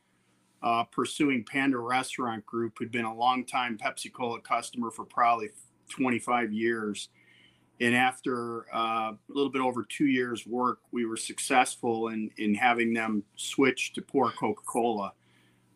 uh, 0.63 0.83
pursuing 0.85 1.43
Panda 1.43 1.77
Restaurant 1.77 2.45
Group, 2.45 2.73
who'd 2.77 2.91
been 2.91 3.05
a 3.05 3.13
longtime 3.13 3.77
Pepsi 3.77 4.11
Cola 4.11 4.39
customer 4.41 4.91
for 4.91 5.05
probably 5.05 5.49
25 5.89 6.51
years. 6.51 7.09
And 7.79 7.95
after 7.95 8.67
uh, 8.73 9.11
a 9.13 9.17
little 9.27 9.51
bit 9.51 9.61
over 9.61 9.83
two 9.83 10.05
years' 10.05 10.45
work, 10.45 10.79
we 10.91 11.05
were 11.05 11.17
successful 11.17 12.09
in 12.09 12.29
in 12.37 12.53
having 12.53 12.93
them 12.93 13.23
switch 13.35 13.93
to 13.93 14.01
pour 14.01 14.31
Coca 14.31 14.61
Cola. 14.65 15.13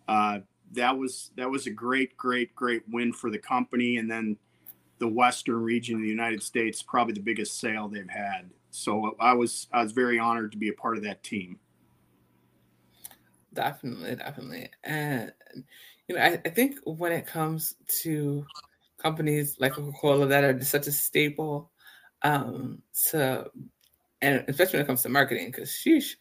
Uh, 0.08 0.40
that 0.74 0.96
was 0.96 1.32
that 1.36 1.50
was 1.50 1.66
a 1.66 1.72
great, 1.72 2.16
great, 2.16 2.54
great 2.56 2.84
win 2.90 3.12
for 3.12 3.32
the 3.32 3.40
company. 3.40 3.98
And 3.98 4.10
then 4.10 4.38
the 5.00 5.08
Western 5.08 5.64
region 5.64 5.96
of 5.96 6.02
the 6.02 6.08
United 6.08 6.44
States, 6.44 6.84
probably 6.84 7.14
the 7.14 7.22
biggest 7.22 7.60
sale 7.60 7.88
they've 7.88 8.08
had. 8.08 8.52
So 8.76 9.16
I 9.20 9.34
was 9.34 9.68
I 9.72 9.82
was 9.82 9.92
very 9.92 10.20
honored 10.20 10.52
to 10.52 10.58
be 10.58 10.70
a 10.70 10.74
part 10.74 10.98
of 10.98 11.04
that 11.04 11.24
team. 11.24 11.60
Definitely, 13.54 14.16
definitely. 14.16 14.70
And 14.84 15.32
you 16.08 16.16
know, 16.16 16.22
I, 16.22 16.42
I 16.46 16.50
think 16.50 16.80
when 16.84 17.12
it 17.12 17.26
comes 17.26 17.76
to 18.02 18.46
companies 18.98 19.58
like 19.60 19.74
Coca-Cola 19.74 20.28
that 20.28 20.44
are 20.44 20.62
such 20.64 20.88
a 20.88 20.92
staple 20.92 21.72
um 22.24 22.82
to 23.10 23.50
and 24.22 24.44
especially 24.48 24.78
when 24.78 24.86
it 24.86 24.88
comes 24.88 25.04
to 25.04 25.10
marketing, 25.10 25.48
because 25.48 25.70
sheesh, 25.70 26.16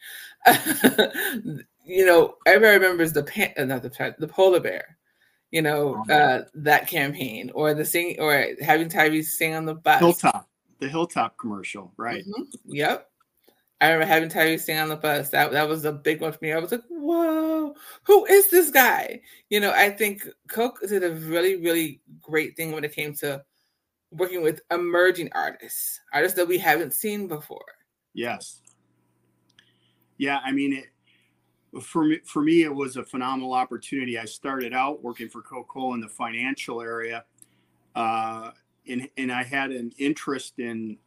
you 1.85 2.07
know, 2.07 2.37
everybody 2.47 2.79
remembers 2.79 3.13
the 3.13 3.23
pan, 3.23 3.53
uh, 3.57 3.65
not 3.65 3.83
the 3.83 4.15
the 4.19 4.29
polar 4.29 4.61
bear, 4.61 4.99
you 5.51 5.63
know, 5.63 6.05
uh, 6.11 6.43
that 6.55 6.87
campaign 6.87 7.51
or 7.55 7.73
the 7.73 7.85
sing 7.85 8.17
or 8.19 8.49
having 8.61 8.89
Tyrese 8.89 9.27
sing 9.27 9.55
on 9.55 9.65
the 9.65 9.75
bus. 9.75 10.01
Hilltop, 10.01 10.49
the 10.81 10.89
Hilltop 10.89 11.37
commercial, 11.39 11.93
right? 11.97 12.25
Mhm. 12.27 12.53
Yep. 12.67 13.11
I 13.81 13.91
remember 13.91 14.07
having 14.07 14.29
Tyrese 14.31 14.61
sing 14.61 14.79
on 14.79 14.89
the 14.89 14.97
bus. 14.97 15.31
That 15.31 15.53
that 15.53 15.69
was 15.69 15.85
a 15.85 15.93
big 15.93 16.21
one 16.21 16.33
for 16.33 16.39
me. 16.41 16.53
I 16.53 16.59
was 16.59 16.73
like, 16.73 16.85
"Whoa, 16.89 17.75
who 18.05 18.25
is 18.27 18.49
this 18.51 18.71
guy?" 18.71 19.21
You 19.51 19.61
know, 19.61 19.73
I 19.73 19.91
think 19.91 20.27
Coke 20.49 20.81
did 20.89 21.05
a 21.05 21.13
really, 21.13 21.57
really 21.57 22.01
great 22.23 22.57
thing 22.57 22.73
when 22.73 22.85
it 22.85 22.93
came 22.95 23.15
to 23.17 23.45
working 24.11 24.43
with 24.43 24.63
emerging 24.71 25.31
artists, 25.33 26.01
artists 26.13 26.37
that 26.37 26.47
we 26.49 26.57
haven't 26.57 26.95
seen 26.95 27.27
before. 27.27 27.65
Yes. 28.15 28.63
Yeah, 30.19 30.39
I 30.45 30.53
mean 30.53 30.73
it. 30.73 30.87
For 31.83 32.05
me, 32.05 32.21
for 32.25 32.41
me, 32.41 32.63
it 32.63 32.73
was 32.73 32.97
a 32.97 33.05
phenomenal 33.05 33.53
opportunity. 33.53 34.17
I 34.17 34.25
started 34.25 34.73
out 34.73 35.03
working 35.03 35.29
for 35.29 35.43
Coca-Cola 35.43 35.95
in 35.95 36.01
the 36.01 36.09
financial 36.09 36.81
area, 36.81 37.25
uh, 37.97 38.53
and 38.89 39.09
and 39.17 39.33
I 39.33 39.43
had 39.43 39.71
an 39.71 39.93
interest 39.99 40.59
in 40.59 40.99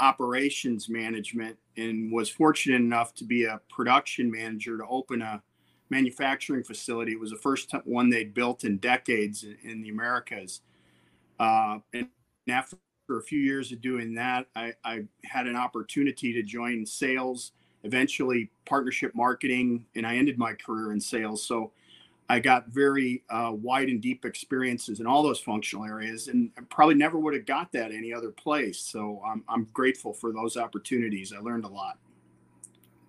operations 0.00 0.88
management 0.88 1.56
and 1.76 2.12
was 2.12 2.28
fortunate 2.28 2.76
enough 2.76 3.14
to 3.14 3.24
be 3.24 3.44
a 3.44 3.60
production 3.68 4.30
manager 4.30 4.76
to 4.76 4.84
open 4.88 5.22
a 5.22 5.42
manufacturing 5.90 6.64
facility. 6.64 7.12
It 7.12 7.20
was 7.20 7.30
the 7.30 7.36
first 7.36 7.72
one 7.84 8.10
they'd 8.10 8.34
built 8.34 8.64
in 8.64 8.78
decades 8.78 9.44
in 9.62 9.82
the 9.82 9.90
Americas. 9.90 10.62
Uh, 11.38 11.78
and 11.92 12.08
after 12.48 12.76
a 13.10 13.22
few 13.22 13.38
years 13.38 13.70
of 13.72 13.80
doing 13.80 14.14
that, 14.14 14.46
I, 14.56 14.72
I, 14.84 15.04
had 15.24 15.46
an 15.46 15.56
opportunity 15.56 16.32
to 16.32 16.42
join 16.42 16.86
sales, 16.86 17.52
eventually 17.84 18.50
partnership 18.64 19.14
marketing, 19.14 19.84
and 19.94 20.06
I 20.06 20.16
ended 20.16 20.38
my 20.38 20.54
career 20.54 20.92
in 20.92 21.00
sales. 21.00 21.44
So 21.46 21.72
I 22.28 22.38
got 22.40 22.68
very 22.68 23.24
uh, 23.28 23.52
wide 23.52 23.88
and 23.88 24.00
deep 24.00 24.24
experiences 24.24 25.00
in 25.00 25.06
all 25.06 25.22
those 25.22 25.40
functional 25.40 25.84
areas, 25.84 26.28
and 26.28 26.50
I 26.56 26.62
probably 26.70 26.94
never 26.94 27.18
would 27.18 27.34
have 27.34 27.46
got 27.46 27.72
that 27.72 27.92
any 27.92 28.12
other 28.12 28.30
place. 28.30 28.80
So 28.80 29.20
I'm, 29.26 29.44
I'm 29.48 29.68
grateful 29.72 30.14
for 30.14 30.32
those 30.32 30.56
opportunities. 30.56 31.32
I 31.32 31.40
learned 31.40 31.64
a 31.64 31.68
lot. 31.68 31.98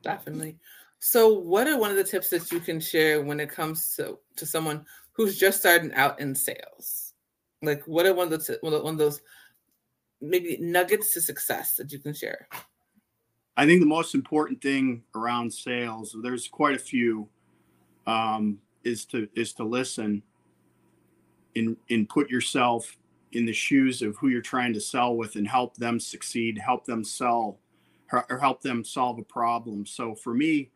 Definitely. 0.02 0.58
So, 1.00 1.34
what 1.34 1.68
are 1.68 1.78
one 1.78 1.92
of 1.92 1.98
the 1.98 2.04
tips 2.04 2.30
that 2.30 2.52
you 2.52 2.60
can 2.60 2.80
share 2.80 3.22
when 3.22 3.40
it 3.40 3.50
comes 3.50 3.96
to, 3.96 4.20
to 4.38 4.46
someone 4.46 4.86
who's 5.14 5.38
just 5.38 5.60
starting 5.60 5.94
out 5.94 6.20
in 6.20 6.34
sales? 6.34 7.14
Like, 7.62 7.84
what 7.84 8.06
are 8.06 8.14
one 8.14 8.32
of 8.32 8.46
the 8.46 8.58
one 8.62 8.74
of 8.74 8.98
those 8.98 9.22
maybe 10.22 10.58
nuggets 10.60 11.14
to 11.14 11.22
success 11.22 11.74
that 11.76 11.92
you 11.92 12.00
can 12.00 12.14
share? 12.14 12.48
I 13.56 13.66
think 13.66 13.82
the 13.82 13.86
most 13.86 14.16
important 14.16 14.62
thing 14.62 15.04
around 15.16 15.54
sales, 15.54 16.16
there's 16.24 16.48
quite 16.48 16.76
a 16.76 16.80
few. 16.80 17.30
Um, 18.08 18.60
is 18.84 19.06
to 19.06 19.28
is 19.36 19.54
to 19.54 19.64
listen 19.64 20.24
and 21.56 21.78
and 21.90 22.10
put 22.10 22.30
yourself 22.30 22.98
in 23.32 23.46
the 23.46 23.54
shoes 23.54 24.02
of 24.02 24.16
who 24.18 24.30
you're 24.30 24.42
trying 24.42 24.74
to 24.74 24.82
sell 24.82 25.16
with 25.16 25.36
and 25.36 25.48
help 25.48 25.76
them 25.78 26.00
succeed 26.00 26.58
help 26.58 26.86
them 26.86 27.04
sell 27.04 27.60
or 28.12 28.38
help 28.40 28.62
them 28.62 28.84
solve 28.84 29.18
a 29.18 29.24
problem. 29.24 29.86
So 29.86 30.16
for 30.16 30.34
me 30.34 30.70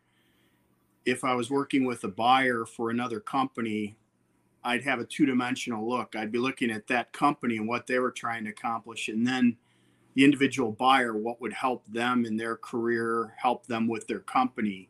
if 1.05 1.23
i 1.23 1.33
was 1.33 1.49
working 1.49 1.85
with 1.85 2.03
a 2.03 2.09
buyer 2.09 2.65
for 2.65 2.89
another 2.89 3.21
company 3.21 3.95
i'd 4.65 4.83
have 4.83 4.99
a 4.99 5.05
two-dimensional 5.05 5.87
look. 5.87 6.15
I'd 6.15 6.31
be 6.31 6.37
looking 6.37 6.69
at 6.69 6.87
that 6.87 7.13
company 7.13 7.55
and 7.57 7.67
what 7.67 7.87
they 7.87 7.99
were 7.99 8.11
trying 8.11 8.43
to 8.43 8.49
accomplish 8.49 9.07
and 9.07 9.25
then 9.25 9.55
the 10.15 10.25
individual 10.25 10.71
buyer 10.71 11.15
what 11.15 11.39
would 11.39 11.53
help 11.53 11.85
them 11.87 12.25
in 12.25 12.35
their 12.35 12.57
career 12.57 13.35
help 13.37 13.67
them 13.67 13.87
with 13.87 14.07
their 14.07 14.19
company. 14.19 14.89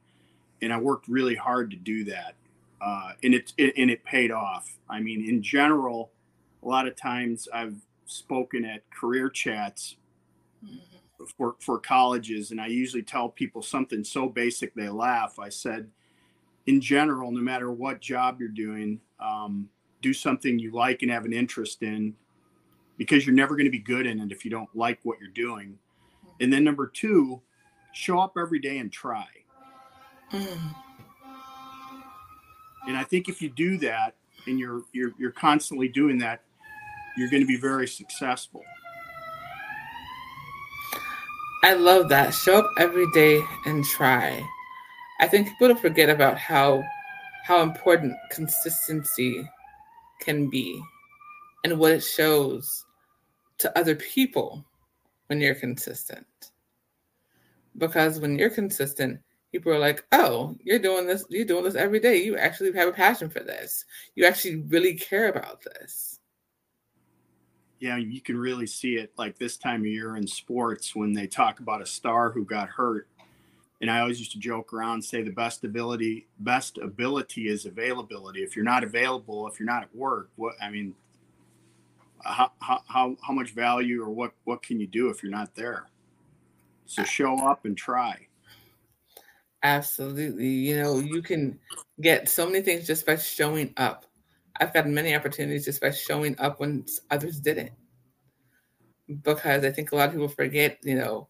And 0.62 0.74
i 0.74 0.78
worked 0.80 1.08
really 1.08 1.36
hard 1.36 1.70
to 1.72 1.78
do 1.78 2.04
that 2.06 2.36
uh, 2.81 3.12
and 3.24 3.34
it, 3.34 3.53
it, 3.57 3.74
and 3.77 3.89
it 3.89 4.03
paid 4.03 4.31
off. 4.31 4.77
I 4.89 5.00
mean, 5.00 5.27
in 5.27 5.41
general, 5.41 6.12
a 6.63 6.67
lot 6.67 6.88
of 6.88 6.96
times 6.96 7.48
I've 7.53 7.75
spoken 8.05 8.65
at 8.65 8.89
career 8.89 9.29
chats 9.29 9.98
for 11.38 11.55
for 11.60 11.79
colleges, 11.79 12.51
and 12.51 12.62
I 12.62 12.67
usually 12.67 13.03
tell 13.03 13.29
people 13.29 13.62
something 13.62 14.03
so 14.03 14.29
basic 14.29 14.74
they 14.74 14.89
laugh. 14.89 15.39
I 15.39 15.50
said, 15.50 15.89
in 16.67 16.79
general, 16.79 17.31
no 17.31 17.41
matter 17.41 17.72
what 17.72 18.00
job 18.00 18.39
you're 18.39 18.50
doing, 18.50 19.01
um, 19.19 19.69
do 20.01 20.13
something 20.13 20.60
you 20.60 20.72
like 20.72 21.01
and 21.01 21.12
have 21.12 21.25
an 21.25 21.34
interest 21.34 21.81
in, 21.81 22.13
because 22.98 23.25
you're 23.25 23.36
never 23.36 23.55
going 23.55 23.65
to 23.65 23.72
be 23.72 23.79
good 23.79 24.05
in 24.05 24.19
it 24.19 24.31
if 24.31 24.46
you 24.46 24.51
don't 24.51 24.69
like 24.75 25.00
what 25.03 25.19
you're 25.19 25.29
doing. 25.29 25.77
And 26.39 26.53
then 26.53 26.63
number 26.63 26.88
two, 26.88 27.41
show 27.93 28.19
up 28.19 28.38
every 28.38 28.60
day 28.60 28.77
and 28.77 28.91
try. 28.91 29.27
Mm. 30.31 30.75
And 32.88 32.98
I 32.98 33.03
think 33.03 33.27
if 33.27 33.41
you 33.41 33.50
do 33.50 33.77
that 33.79 34.15
and 34.48 34.58
you're 34.58 34.82
you're 34.94 35.12
you're 35.20 35.32
constantly 35.32 35.89
doing 35.89 36.17
that, 36.20 36.41
you're 37.17 37.29
going 37.29 37.44
to 37.44 37.48
be 37.48 37.58
very 37.58 37.88
successful. 37.88 38.63
I 41.63 41.74
love 41.74 42.08
that. 42.10 42.34
Show 42.34 42.60
up 42.60 42.72
every 42.79 43.12
day 43.12 43.41
and 43.65 43.84
try. 43.84 44.41
I 45.20 45.27
think 45.27 45.50
people 45.50 45.75
forget 45.75 46.10
about 46.10 46.38
how 46.38 46.84
how 47.44 47.62
important 47.62 48.15
consistency 48.32 49.48
can 50.22 50.50
be 50.50 50.82
and 51.63 51.77
what 51.77 51.91
it 51.91 52.03
shows 52.03 52.86
to 53.58 53.77
other 53.77 53.96
people 53.96 54.65
when 55.27 55.41
you're 55.41 55.56
consistent. 55.56 56.25
Because 57.77 58.20
when 58.20 58.38
you're 58.38 58.50
consistent, 58.50 59.20
people 59.51 59.72
are 59.72 59.80
like, 59.80 60.06
"Oh, 60.12 60.56
you're 60.63 60.80
doing 60.80 61.08
this. 61.08 61.25
You're 61.30 61.46
doing 61.46 61.63
this 61.63 61.75
every 61.75 62.00
day. 62.00 62.24
You 62.24 62.38
actually 62.38 62.74
have 62.74 62.89
a 62.89 62.94
passion 62.94 63.30
for 63.30 63.39
this. 63.39 63.86
You 64.16 64.25
actually 64.25 64.58
really 64.58 64.96
care 64.96 65.30
about 65.30 65.62
this." 65.63 66.20
Yeah, 67.80 67.98
you 67.98 68.22
can 68.22 68.38
really 68.38 68.66
see 68.66 68.96
it 68.96 69.12
like 69.18 69.38
this 69.38 69.58
time 69.58 69.82
of 69.82 69.88
year 69.88 70.18
in 70.18 70.25
sports 70.25 70.96
when 70.96 71.13
they 71.13 71.27
talk 71.27 71.60
about 71.60 71.82
a 71.82 71.86
star 71.86 72.32
who 72.32 72.44
got 72.44 72.70
hurt. 72.70 73.08
And 73.82 73.92
I 73.92 74.00
always 74.00 74.18
used 74.18 74.32
to 74.32 74.39
joke 74.39 74.74
around, 74.74 75.04
say 75.04 75.22
the 75.22 75.30
best 75.30 75.63
ability, 75.63 76.27
best 76.39 76.80
ability 76.80 77.48
is 77.48 77.68
availability. 77.68 78.42
If 78.42 78.56
you're 78.56 78.66
not 78.66 78.84
available, 78.84 79.48
if 79.48 79.60
you're 79.60 79.68
not 79.68 79.84
at 79.84 79.96
work, 79.96 80.30
what 80.36 80.56
I 80.60 80.72
mean, 80.72 80.96
how 82.24 82.51
how 82.60 83.16
how 83.22 83.34
much 83.34 83.51
value 83.51 84.01
or 84.01 84.10
what 84.10 84.34
what 84.46 84.63
can 84.63 84.80
you 84.80 84.88
do 84.88 85.10
if 85.10 85.22
you're 85.22 85.32
not 85.32 85.54
there? 85.54 85.88
So 86.88 87.04
show 87.04 87.38
up 87.38 87.66
and 87.66 87.77
try. 87.77 88.26
Absolutely. 89.68 90.48
You 90.48 90.78
know, 90.78 91.00
you 91.00 91.22
can 91.22 91.60
get 92.00 92.30
so 92.30 92.46
many 92.46 92.62
things 92.62 92.88
just 92.88 93.06
by 93.06 93.18
showing 93.18 93.74
up. 93.76 94.06
I've 94.62 94.74
gotten 94.74 94.94
many 94.94 95.14
opportunities 95.14 95.66
just 95.66 95.82
by 95.82 95.92
showing 95.92 96.40
up 96.40 96.62
when 96.62 96.86
others 97.12 97.42
didn't. 97.42 97.74
Because 99.24 99.66
I 99.66 99.72
think 99.72 99.92
a 99.92 99.96
lot 99.98 100.08
of 100.08 100.14
people 100.14 100.30
forget, 100.30 100.78
you 100.84 100.96
know, 100.96 101.28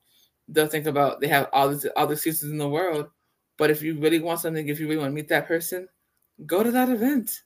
they'll 0.48 0.68
think 0.68 0.86
about 0.86 1.20
they 1.20 1.28
have 1.28 1.50
all 1.52 1.70
this 1.70 1.88
all 1.96 2.06
the 2.06 2.14
excuses 2.14 2.52
in 2.52 2.60
the 2.60 2.70
world. 2.70 3.10
But 3.58 3.72
if 3.72 3.82
you 3.82 4.00
really 4.00 4.20
want 4.20 4.40
something, 4.40 4.68
if 4.68 4.80
you 4.80 4.86
really 4.88 5.00
want 5.00 5.10
to 5.10 5.16
meet 5.16 5.30
that 5.30 5.48
person, 5.48 5.88
go 6.46 6.62
to 6.62 6.70
that 6.70 6.90
event. 6.90 7.42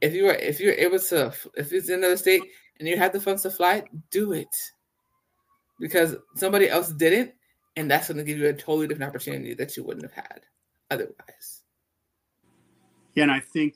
If 0.00 0.14
you 0.14 0.28
are 0.28 0.34
if 0.34 0.60
you're 0.60 0.72
able 0.72 0.98
to 0.98 1.34
if 1.56 1.72
it's 1.74 1.90
in 1.90 1.98
another 1.98 2.16
state 2.16 2.42
and 2.78 2.88
you 2.88 2.96
have 2.96 3.12
the 3.12 3.20
funds 3.20 3.42
to 3.42 3.50
fly, 3.50 3.84
do 4.10 4.32
it. 4.32 4.54
Because 5.78 6.16
somebody 6.36 6.70
else 6.70 6.88
didn't 6.88 7.34
and 7.76 7.90
that's 7.90 8.08
going 8.08 8.18
to 8.18 8.24
give 8.24 8.38
you 8.38 8.48
a 8.48 8.52
totally 8.52 8.86
different 8.86 9.08
opportunity 9.08 9.54
that 9.54 9.76
you 9.76 9.82
wouldn't 9.82 10.04
have 10.04 10.24
had 10.24 10.40
otherwise. 10.90 11.62
Yeah, 13.14 13.24
and 13.24 13.32
I 13.32 13.40
think 13.40 13.74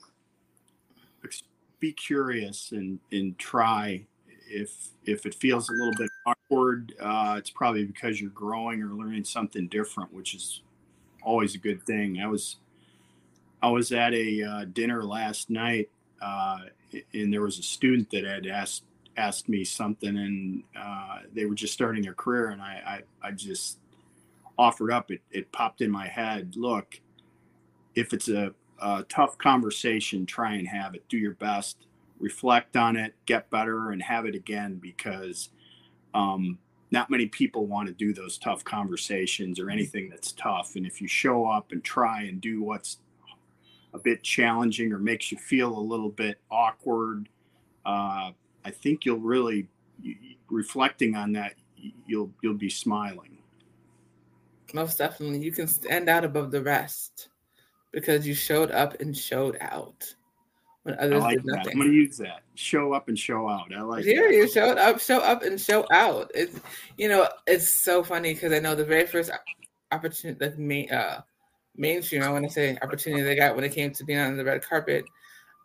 be 1.79 1.91
curious 1.93 2.71
and 2.71 2.99
and 3.11 3.37
try. 3.37 4.05
If 4.51 4.89
if 5.05 5.25
it 5.25 5.35
feels 5.35 5.69
a 5.69 5.73
little 5.73 5.93
bit 5.95 6.09
awkward, 6.25 6.93
uh, 6.99 7.35
it's 7.37 7.51
probably 7.51 7.85
because 7.85 8.19
you're 8.19 8.31
growing 8.31 8.81
or 8.81 8.87
learning 8.87 9.23
something 9.23 9.67
different, 9.67 10.11
which 10.13 10.33
is 10.33 10.61
always 11.21 11.55
a 11.55 11.59
good 11.59 11.83
thing. 11.83 12.19
I 12.19 12.27
was 12.27 12.57
I 13.61 13.69
was 13.69 13.91
at 13.91 14.13
a 14.13 14.43
uh, 14.43 14.65
dinner 14.73 15.03
last 15.03 15.49
night, 15.49 15.89
uh, 16.21 16.59
and 17.13 17.31
there 17.31 17.41
was 17.41 17.59
a 17.59 17.63
student 17.63 18.09
that 18.11 18.23
had 18.23 18.47
asked 18.47 18.83
asked 19.17 19.49
me 19.49 19.63
something, 19.63 20.17
and 20.17 20.63
uh, 20.79 21.19
they 21.33 21.45
were 21.45 21.55
just 21.55 21.73
starting 21.73 22.01
their 22.01 22.13
career, 22.13 22.49
and 22.49 22.61
I 22.61 23.03
I, 23.23 23.27
I 23.27 23.31
just 23.31 23.77
offered 24.59 24.91
up, 24.91 25.09
it, 25.09 25.21
it 25.31 25.51
popped 25.53 25.81
in 25.81 25.89
my 25.89 26.07
head. 26.07 26.53
Look, 26.57 26.99
if 27.95 28.13
it's 28.13 28.27
a, 28.27 28.53
a 28.81 29.05
tough 29.07 29.37
conversation, 29.37 30.25
try 30.25 30.55
and 30.55 30.67
have 30.67 30.95
it. 30.95 31.07
Do 31.07 31.17
your 31.17 31.35
best, 31.35 31.87
reflect 32.19 32.75
on 32.75 32.97
it, 32.97 33.13
get 33.25 33.49
better, 33.49 33.91
and 33.91 34.03
have 34.03 34.25
it 34.25 34.35
again 34.35 34.75
because 34.75 35.49
um, 36.13 36.59
not 36.91 37.09
many 37.09 37.27
people 37.27 37.65
want 37.67 37.87
to 37.87 37.93
do 37.93 38.13
those 38.13 38.37
tough 38.37 38.63
conversations 38.65 39.59
or 39.59 39.69
anything 39.69 40.09
that's 40.09 40.33
tough. 40.33 40.75
And 40.75 40.85
if 40.85 41.01
you 41.01 41.07
show 41.07 41.45
up 41.45 41.71
and 41.71 41.81
try 41.81 42.23
and 42.23 42.41
do 42.41 42.61
what's 42.61 42.97
a 43.93 43.99
bit 43.99 44.21
challenging 44.23 44.91
or 44.91 44.99
makes 44.99 45.31
you 45.31 45.37
feel 45.37 45.77
a 45.77 45.79
little 45.79 46.09
bit 46.09 46.39
awkward, 46.51 47.29
uh, 47.85 48.31
I 48.65 48.71
think 48.71 49.05
you'll 49.05 49.19
really 49.19 49.69
reflecting 50.49 51.15
on 51.15 51.31
that. 51.33 51.53
You'll 52.05 52.31
you'll 52.43 52.55
be 52.55 52.69
smiling. 52.69 53.38
Most 54.73 54.97
definitely. 54.97 55.39
You 55.39 55.51
can 55.51 55.67
stand 55.67 56.09
out 56.09 56.23
above 56.23 56.51
the 56.51 56.61
rest 56.61 57.29
because 57.91 58.27
you 58.27 58.33
showed 58.33 58.71
up 58.71 58.99
and 58.99 59.15
showed 59.15 59.57
out 59.61 60.13
when 60.83 60.95
others 60.99 61.21
like 61.21 61.37
did 61.37 61.45
nothing. 61.45 61.63
That. 61.63 61.71
I'm 61.73 61.79
gonna 61.79 61.93
use 61.93 62.17
that. 62.17 62.41
Show 62.55 62.93
up 62.93 63.07
and 63.07 63.17
show 63.17 63.47
out. 63.47 63.73
I 63.75 63.81
like 63.81 64.05
Here, 64.05 64.29
you 64.29 64.47
showed 64.47 64.77
up, 64.77 64.99
show 64.99 65.19
up 65.19 65.43
and 65.43 65.59
show 65.59 65.85
out. 65.91 66.31
It's 66.33 66.59
you 66.97 67.09
know, 67.09 67.27
it's 67.47 67.69
so 67.69 68.03
funny 68.03 68.33
because 68.33 68.53
I 68.53 68.59
know 68.59 68.75
the 68.75 68.85
very 68.85 69.07
first 69.07 69.31
opportunity 69.91 70.57
main 70.57 70.91
uh 70.91 71.21
mainstream, 71.75 72.23
I 72.23 72.29
want 72.29 72.45
to 72.45 72.51
say 72.51 72.77
opportunity 72.81 73.23
they 73.23 73.35
got 73.35 73.55
when 73.55 73.63
it 73.63 73.73
came 73.73 73.91
to 73.91 74.03
being 74.03 74.19
on 74.19 74.37
the 74.37 74.43
red 74.43 74.61
carpet, 74.63 75.05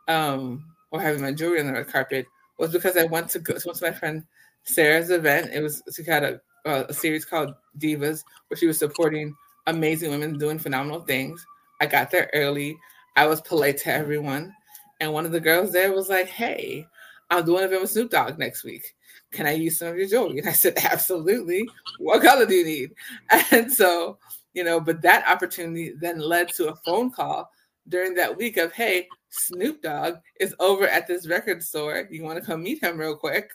um, 0.09 0.65
or 0.91 1.01
having 1.01 1.21
my 1.21 1.33
jewelry 1.33 1.61
on 1.61 1.67
the 1.67 1.73
red 1.73 1.89
carpet 1.89 2.27
was 2.59 2.73
because 2.73 2.97
I 2.97 3.05
went 3.05 3.29
to 3.31 3.41
go 3.41 3.59
to 3.59 3.75
my 3.83 3.91
friend 3.91 4.25
Sarah's 4.63 5.11
event. 5.11 5.53
It 5.53 5.61
was 5.61 5.83
she 5.95 6.05
had 6.05 6.23
a 6.23 6.41
uh, 6.65 6.85
a 6.89 6.95
series 6.95 7.25
called 7.25 7.55
Divas, 7.79 8.25
where 8.49 8.59
she 8.59 8.67
was 8.67 8.79
supporting 8.79 9.35
amazing 9.67 10.11
women 10.11 10.39
doing 10.39 10.59
phenomenal 10.59 11.01
things. 11.01 11.45
I 11.81 11.87
got 11.87 12.11
there 12.11 12.31
early. 12.35 12.79
I 13.17 13.27
was 13.27 13.41
polite 13.41 13.79
to 13.79 13.93
everyone. 13.93 14.55
And 15.01 15.13
one 15.13 15.27
of 15.27 15.33
the 15.33 15.41
girls 15.41 15.73
there 15.73 15.93
was 15.93 16.09
like, 16.09 16.29
Hey, 16.29 16.87
I'm 17.31 17.45
doing 17.45 17.61
an 17.61 17.69
event 17.69 17.83
with 17.83 17.91
Snoop 17.91 18.11
Dogg 18.11 18.39
next 18.39 18.65
week. 18.65 18.95
Can 19.33 19.47
I 19.47 19.53
use 19.53 19.79
some 19.79 19.89
of 19.89 19.97
your 19.97 20.09
jewelry? 20.09 20.39
And 20.39 20.49
I 20.49 20.53
said, 20.53 20.75
Absolutely. 20.83 21.69
What 21.99 22.23
color 22.23 22.47
do 22.47 22.55
you 22.55 22.65
need? 22.65 22.91
And 23.51 23.73
so, 23.73 24.19
you 24.53 24.65
know, 24.65 24.81
but 24.81 25.03
that 25.03 25.29
opportunity 25.29 25.93
then 26.01 26.19
led 26.19 26.49
to 26.55 26.69
a 26.69 26.77
phone 26.77 27.11
call 27.11 27.51
during 27.89 28.15
that 28.15 28.37
week 28.37 28.57
of, 28.57 28.73
Hey, 28.73 29.09
Snoop 29.31 29.83
Dogg 29.83 30.15
is 30.39 30.55
over 30.61 30.87
at 30.87 31.07
this 31.07 31.27
record 31.27 31.63
store. 31.63 32.07
You 32.11 32.23
want 32.23 32.39
to 32.39 32.45
come 32.45 32.63
meet 32.63 32.83
him 32.83 32.99
real 32.99 33.17
quick? 33.17 33.51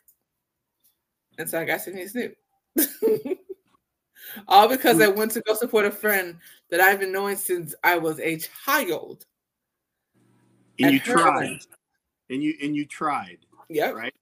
And 1.38 1.50
so 1.50 1.60
I 1.60 1.66
got 1.66 1.82
to 1.84 1.92
meet 1.92 2.10
Snoop. 2.10 2.36
All 4.48 4.68
because 4.68 5.02
I 5.02 5.08
went 5.08 5.32
to 5.32 5.42
go 5.42 5.54
support 5.54 5.86
a 5.86 5.92
friend 5.92 6.38
that 6.70 6.80
I've 6.80 7.00
been 7.00 7.12
knowing 7.12 7.36
since 7.36 7.74
I 7.84 7.98
was 7.98 8.20
a 8.20 8.38
child. 8.38 9.26
And 10.80 10.94
you 10.94 11.00
tried. 11.00 11.60
And 12.30 12.44
you 12.44 12.54
and 12.62 12.76
you 12.76 12.86
tried. 12.86 13.40
Yep. 13.70 13.96
Right. 13.96 14.14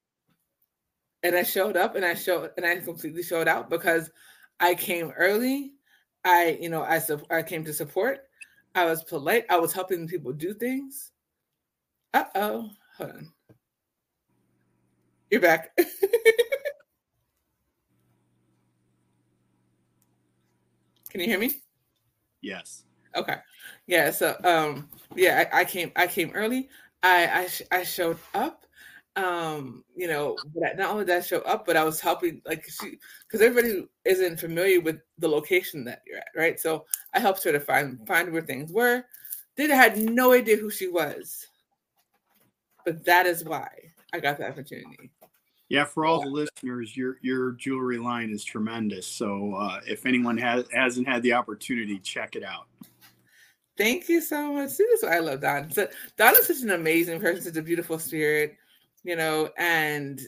And 1.23 1.35
I 1.35 1.43
showed 1.43 1.75
up 1.75 1.95
and 1.95 2.05
I 2.05 2.13
showed 2.13 2.51
and 2.57 2.65
I 2.65 2.77
completely 2.77 3.23
showed 3.23 3.47
out 3.47 3.69
because 3.69 4.09
I 4.59 4.75
came 4.75 5.11
early. 5.11 5.73
I, 6.23 6.57
you 6.59 6.69
know, 6.69 6.83
I 6.83 7.01
I 7.29 7.43
came 7.43 7.63
to 7.65 7.73
support. 7.73 8.27
I 8.75 8.85
was 8.85 9.03
polite. 9.03 9.45
I 9.49 9.57
was 9.57 9.73
helping 9.73 10.07
people 10.07 10.31
do 10.31 10.53
things. 10.53 11.11
Uh 12.13 12.25
oh. 12.35 12.69
Hold 12.97 13.11
on. 13.11 13.31
You're 15.29 15.41
back. 15.41 15.77
Can 21.17 21.23
you 21.23 21.31
hear 21.31 21.39
me? 21.39 21.63
Yes. 22.43 22.83
Okay. 23.15 23.37
Yeah. 23.87 24.11
So, 24.11 24.35
um, 24.43 24.87
yeah, 25.15 25.49
I, 25.51 25.61
I 25.61 25.65
came. 25.65 25.91
I 25.95 26.05
came 26.05 26.29
early. 26.35 26.69
I 27.01 27.49
I, 27.71 27.79
I 27.79 27.83
showed 27.83 28.19
up. 28.35 28.67
Um, 29.15 29.83
you 29.95 30.07
know, 30.07 30.37
but 30.53 30.77
not 30.77 30.91
only 30.91 31.05
did 31.05 31.17
I 31.17 31.21
show 31.21 31.39
up, 31.39 31.65
but 31.65 31.75
I 31.75 31.83
was 31.83 31.99
helping, 31.99 32.39
like, 32.45 32.69
she, 32.69 32.99
because 33.25 33.41
everybody 33.41 33.87
isn't 34.05 34.39
familiar 34.39 34.79
with 34.79 34.99
the 35.17 35.27
location 35.27 35.83
that 35.85 36.03
you're 36.05 36.19
at, 36.19 36.27
right? 36.35 36.59
So 36.59 36.85
I 37.15 37.19
helped 37.19 37.43
her 37.45 37.51
to 37.51 37.59
find 37.59 37.97
find 38.07 38.31
where 38.31 38.43
things 38.43 38.71
were. 38.71 39.03
Did 39.55 39.71
had 39.71 39.97
no 39.97 40.33
idea 40.33 40.57
who 40.57 40.69
she 40.69 40.87
was, 40.87 41.47
but 42.85 43.03
that 43.05 43.25
is 43.25 43.43
why 43.43 43.69
I 44.13 44.19
got 44.19 44.37
the 44.37 44.47
opportunity. 44.47 45.09
Yeah, 45.69 45.83
for 45.83 46.05
all 46.05 46.21
the 46.21 46.29
listeners, 46.29 46.95
your 46.95 47.17
your 47.21 47.51
jewelry 47.51 47.97
line 47.97 48.29
is 48.29 48.43
tremendous. 48.43 49.05
So 49.05 49.53
uh, 49.55 49.81
if 49.85 50.05
anyone 50.05 50.37
has 50.37 50.65
hasn't 50.71 51.07
had 51.07 51.23
the 51.23 51.33
opportunity, 51.33 51.99
check 51.99 52.35
it 52.35 52.43
out. 52.43 52.67
Thank 53.77 54.07
you 54.09 54.21
so 54.21 54.53
much. 54.53 54.71
See, 54.71 54.85
this 54.89 55.03
is 55.03 55.09
why 55.09 55.17
I 55.17 55.19
love 55.19 55.41
Don. 55.41 55.69
So 55.71 55.87
Don 56.17 56.35
is 56.35 56.47
such 56.47 56.61
an 56.61 56.71
amazing 56.71 57.19
person, 57.19 57.43
such 57.43 57.57
a 57.57 57.61
beautiful 57.61 57.99
spirit, 57.99 58.55
you 59.03 59.15
know, 59.15 59.49
and 59.57 60.21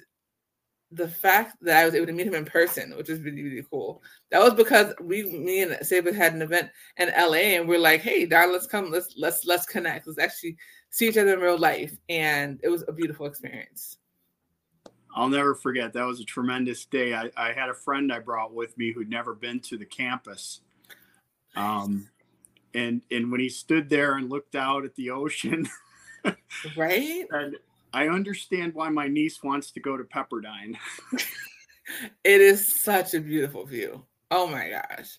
the 0.91 1.07
fact 1.07 1.55
that 1.61 1.77
I 1.77 1.85
was 1.85 1.93
able 1.93 2.07
to 2.07 2.13
meet 2.13 2.27
him 2.27 2.33
in 2.33 2.45
person, 2.45 2.95
which 2.97 3.09
is 3.09 3.21
really, 3.21 3.43
really 3.43 3.65
cool. 3.69 4.01
That 4.31 4.41
was 4.41 4.55
because 4.55 4.93
we, 4.99 5.23
me 5.23 5.61
and 5.61 5.77
Sabre 5.85 6.11
had 6.11 6.33
an 6.33 6.41
event 6.41 6.69
in 6.97 7.09
LA, 7.09 7.55
and 7.57 7.67
we're 7.67 7.79
like, 7.79 8.01
"Hey, 8.01 8.25
Don, 8.25 8.51
let's 8.51 8.67
come, 8.67 8.91
let's 8.91 9.13
let's 9.17 9.45
let's 9.45 9.65
connect, 9.65 10.07
let's 10.07 10.19
actually 10.19 10.57
see 10.89 11.07
each 11.07 11.17
other 11.17 11.33
in 11.33 11.39
real 11.39 11.57
life," 11.57 11.95
and 12.09 12.59
it 12.63 12.69
was 12.69 12.83
a 12.87 12.91
beautiful 12.91 13.25
experience. 13.25 13.98
I'll 15.15 15.29
never 15.29 15.55
forget. 15.55 15.93
That 15.93 16.05
was 16.05 16.19
a 16.19 16.25
tremendous 16.25 16.85
day. 16.85 17.13
I, 17.13 17.31
I 17.35 17.51
had 17.53 17.69
a 17.69 17.73
friend 17.73 18.11
I 18.11 18.19
brought 18.19 18.53
with 18.53 18.77
me 18.77 18.91
who'd 18.91 19.09
never 19.09 19.33
been 19.33 19.59
to 19.61 19.77
the 19.77 19.85
campus. 19.85 20.61
Um, 21.55 22.09
and 22.73 23.01
and 23.11 23.31
when 23.31 23.39
he 23.39 23.49
stood 23.49 23.89
there 23.89 24.15
and 24.15 24.29
looked 24.29 24.55
out 24.55 24.85
at 24.85 24.95
the 24.95 25.09
ocean, 25.09 25.67
right? 26.77 27.25
And 27.31 27.57
I 27.93 28.07
understand 28.07 28.75
why 28.75 28.89
my 28.89 29.07
niece 29.07 29.43
wants 29.43 29.71
to 29.71 29.79
go 29.79 29.97
to 29.97 30.03
Pepperdine. 30.03 30.77
it 32.23 32.41
is 32.41 32.65
such 32.65 33.13
a 33.13 33.19
beautiful 33.19 33.65
view. 33.65 34.05
Oh 34.29 34.47
my 34.47 34.69
gosh, 34.69 35.17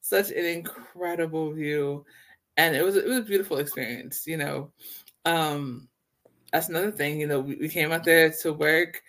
such 0.00 0.30
an 0.30 0.44
incredible 0.44 1.52
view, 1.52 2.04
and 2.56 2.76
it 2.76 2.84
was 2.84 2.96
it 2.96 3.06
was 3.06 3.18
a 3.18 3.22
beautiful 3.22 3.58
experience. 3.58 4.26
You 4.26 4.36
know, 4.36 4.70
um, 5.24 5.88
that's 6.52 6.68
another 6.68 6.92
thing. 6.92 7.20
You 7.20 7.26
know, 7.26 7.40
we, 7.40 7.56
we 7.56 7.68
came 7.68 7.90
out 7.90 8.04
there 8.04 8.30
to 8.30 8.52
work 8.52 9.02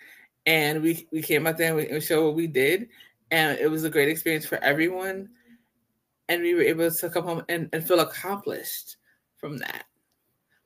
and 0.46 0.82
we 0.82 1.06
we 1.12 1.22
came 1.22 1.46
out 1.46 1.58
there 1.58 1.68
and 1.68 1.76
we, 1.76 1.92
we 1.92 2.00
showed 2.00 2.24
what 2.24 2.34
we 2.34 2.46
did, 2.46 2.88
and 3.30 3.58
it 3.58 3.70
was 3.70 3.84
a 3.84 3.90
great 3.90 4.08
experience 4.08 4.46
for 4.46 4.62
everyone, 4.62 5.28
and 6.28 6.42
we 6.42 6.54
were 6.54 6.62
able 6.62 6.90
to 6.90 7.10
come 7.10 7.24
home 7.24 7.42
and, 7.48 7.68
and 7.72 7.86
feel 7.86 8.00
accomplished 8.00 8.96
from 9.36 9.58
that. 9.58 9.84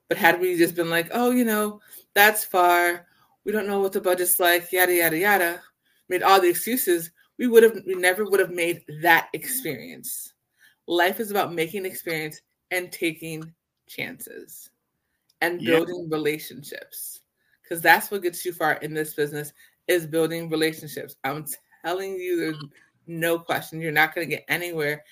But 0.09 0.19
had 0.19 0.41
we 0.41 0.57
just 0.57 0.75
been 0.75 0.91
like, 0.91 1.09
oh, 1.13 1.31
you 1.31 1.45
know, 1.45 1.81
that's 2.15 2.45
far, 2.45 3.07
we 3.45 3.53
don't 3.53 3.67
know 3.67 3.81
what 3.81 3.93
the 3.93 4.01
budget's 4.01 4.41
like, 4.41 4.73
yada 4.73 4.95
yada 4.95 5.19
yada, 5.19 5.63
made 6.09 6.23
all 6.23 6.41
the 6.41 6.49
excuses, 6.49 7.11
we 7.39 7.47
would 7.47 7.63
have 7.63 7.81
we 7.87 7.95
never 7.95 8.25
would 8.25 8.41
have 8.41 8.51
made 8.51 8.83
that 9.03 9.29
experience. 9.33 10.35
Life 10.87 11.21
is 11.21 11.31
about 11.31 11.53
making 11.53 11.87
experience 11.87 12.41
and 12.71 12.91
taking 12.91 13.53
chances 13.89 14.71
and 15.41 15.61
building 15.61 16.09
relationships 16.11 17.21
because 17.69 17.83
that's 17.83 18.11
what 18.11 18.23
gets 18.23 18.45
you 18.45 18.53
far 18.53 18.75
in 18.75 18.95
this 18.95 19.15
business 19.15 19.53
is 19.87 20.07
building 20.07 20.49
relationships. 20.49 21.17
I'm 21.25 21.45
telling 21.85 22.15
you, 22.15 22.39
there's 22.39 22.65
no 23.07 23.39
question 23.39 23.81
you're 23.81 23.93
not 23.93 24.15
going 24.15 24.29
to 24.29 24.37
get 24.37 24.45
anywhere 24.49 25.05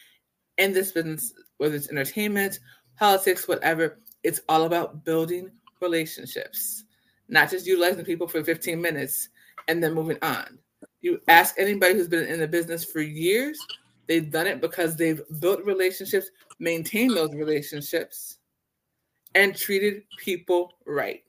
in 0.58 0.72
this 0.72 0.92
business, 0.92 1.32
whether 1.58 1.74
it's 1.74 1.90
entertainment, 1.90 2.60
politics, 2.98 3.48
whatever. 3.48 3.98
It's 4.22 4.40
all 4.48 4.64
about 4.64 5.04
building 5.04 5.50
relationships, 5.80 6.84
not 7.28 7.50
just 7.50 7.66
utilizing 7.66 8.04
people 8.04 8.26
for 8.26 8.42
15 8.42 8.80
minutes 8.80 9.28
and 9.68 9.82
then 9.82 9.94
moving 9.94 10.18
on. 10.22 10.58
You 11.00 11.20
ask 11.28 11.54
anybody 11.58 11.94
who's 11.94 12.08
been 12.08 12.26
in 12.26 12.40
the 12.40 12.48
business 12.48 12.84
for 12.84 13.00
years, 13.00 13.58
they've 14.06 14.30
done 14.30 14.46
it 14.46 14.60
because 14.60 14.96
they've 14.96 15.20
built 15.40 15.64
relationships, 15.64 16.30
maintained 16.58 17.16
those 17.16 17.34
relationships, 17.34 18.38
and 19.34 19.54
treated 19.54 20.02
people 20.18 20.72
right. 20.86 21.22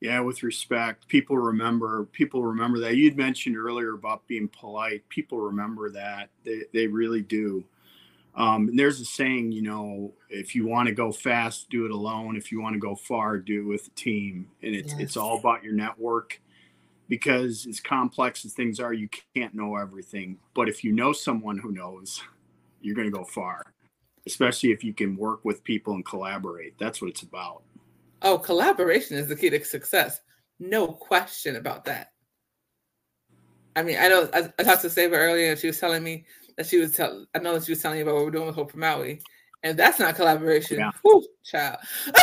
Yeah, 0.00 0.20
with 0.20 0.42
respect, 0.42 1.08
people 1.08 1.36
remember. 1.36 2.06
People 2.06 2.42
remember 2.42 2.78
that. 2.80 2.96
You'd 2.96 3.18
mentioned 3.18 3.56
earlier 3.56 3.92
about 3.92 4.26
being 4.26 4.48
polite. 4.48 5.06
People 5.10 5.38
remember 5.38 5.90
that. 5.90 6.30
They 6.42 6.62
they 6.72 6.86
really 6.86 7.20
do. 7.20 7.64
Um, 8.34 8.68
and 8.68 8.78
there's 8.78 9.00
a 9.00 9.04
saying, 9.04 9.52
you 9.52 9.62
know, 9.62 10.14
if 10.28 10.54
you 10.54 10.66
want 10.66 10.88
to 10.88 10.94
go 10.94 11.12
fast, 11.12 11.68
do 11.68 11.84
it 11.84 11.90
alone. 11.90 12.36
If 12.36 12.50
you 12.50 12.62
want 12.62 12.74
to 12.74 12.80
go 12.80 12.94
far, 12.94 13.38
do 13.38 13.60
it 13.60 13.66
with 13.66 13.88
a 13.88 13.90
team. 13.90 14.48
And 14.62 14.74
it's 14.74 14.92
yes. 14.92 15.00
it's 15.00 15.16
all 15.16 15.38
about 15.38 15.62
your 15.62 15.74
network. 15.74 16.40
Because 17.08 17.66
as 17.66 17.80
complex 17.80 18.44
as 18.44 18.52
things 18.52 18.78
are, 18.78 18.92
you 18.92 19.08
can't 19.34 19.52
know 19.52 19.76
everything. 19.76 20.38
But 20.54 20.68
if 20.68 20.84
you 20.84 20.92
know 20.92 21.12
someone 21.12 21.58
who 21.58 21.72
knows, 21.72 22.22
you're 22.80 22.94
going 22.94 23.10
to 23.10 23.16
go 23.16 23.24
far. 23.24 23.64
Especially 24.26 24.70
if 24.70 24.84
you 24.84 24.94
can 24.94 25.16
work 25.16 25.44
with 25.44 25.64
people 25.64 25.94
and 25.94 26.06
collaborate. 26.06 26.78
That's 26.78 27.02
what 27.02 27.10
it's 27.10 27.22
about. 27.22 27.64
Oh, 28.22 28.38
collaboration 28.38 29.16
is 29.16 29.28
the 29.28 29.36
key 29.36 29.50
to 29.50 29.64
success. 29.64 30.20
No 30.58 30.88
question 30.88 31.56
about 31.56 31.84
that. 31.86 32.12
I 33.76 33.82
mean, 33.82 33.96
I 33.98 34.08
know 34.08 34.28
I, 34.34 34.48
I 34.58 34.62
talked 34.62 34.82
to 34.82 34.90
Sabre 34.90 35.16
earlier, 35.16 35.52
and 35.52 35.58
she 35.58 35.68
was 35.68 35.78
telling 35.78 36.02
me 36.02 36.24
that 36.56 36.66
she 36.66 36.78
was 36.78 36.92
telling. 36.92 37.26
I 37.34 37.38
know 37.38 37.54
that 37.54 37.64
she 37.64 37.72
was 37.72 37.80
telling 37.80 37.98
you 37.98 38.04
about 38.04 38.16
what 38.16 38.24
we're 38.24 38.30
doing 38.30 38.46
with 38.46 38.56
Hope 38.56 38.72
for 38.72 38.78
Maui, 38.78 39.20
and 39.62 39.78
that's 39.78 39.98
not 39.98 40.16
collaboration. 40.16 40.78
Yeah. 40.78 40.90
Whew, 41.02 41.26
child. 41.44 41.78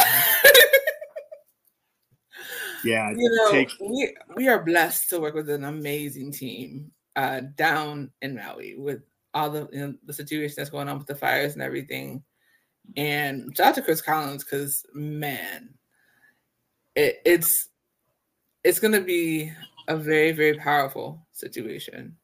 yeah, 2.83 3.09
you 3.11 3.29
know, 3.29 3.51
take... 3.51 3.71
we 3.79 4.15
we 4.35 4.47
are 4.47 4.63
blessed 4.63 5.09
to 5.09 5.19
work 5.19 5.33
with 5.33 5.49
an 5.49 5.63
amazing 5.63 6.31
team 6.31 6.91
uh, 7.15 7.41
down 7.55 8.11
in 8.21 8.35
Maui 8.35 8.75
with 8.77 9.01
all 9.33 9.49
the 9.49 9.67
you 9.71 9.79
know, 9.79 9.93
the 10.05 10.13
situation 10.13 10.55
that's 10.57 10.69
going 10.69 10.89
on 10.89 10.97
with 10.97 11.07
the 11.07 11.15
fires 11.15 11.53
and 11.53 11.61
everything. 11.61 12.23
And 12.95 13.55
shout 13.55 13.67
out 13.67 13.75
to 13.75 13.81
Chris 13.81 14.01
Collins 14.01 14.43
because 14.43 14.85
man, 14.93 15.73
it, 16.97 17.21
it's 17.23 17.69
it's 18.63 18.79
going 18.79 18.93
to 18.93 19.01
be 19.01 19.53
a 19.87 19.95
very 19.95 20.31
very 20.33 20.57
powerful 20.57 21.25
situation. 21.31 22.17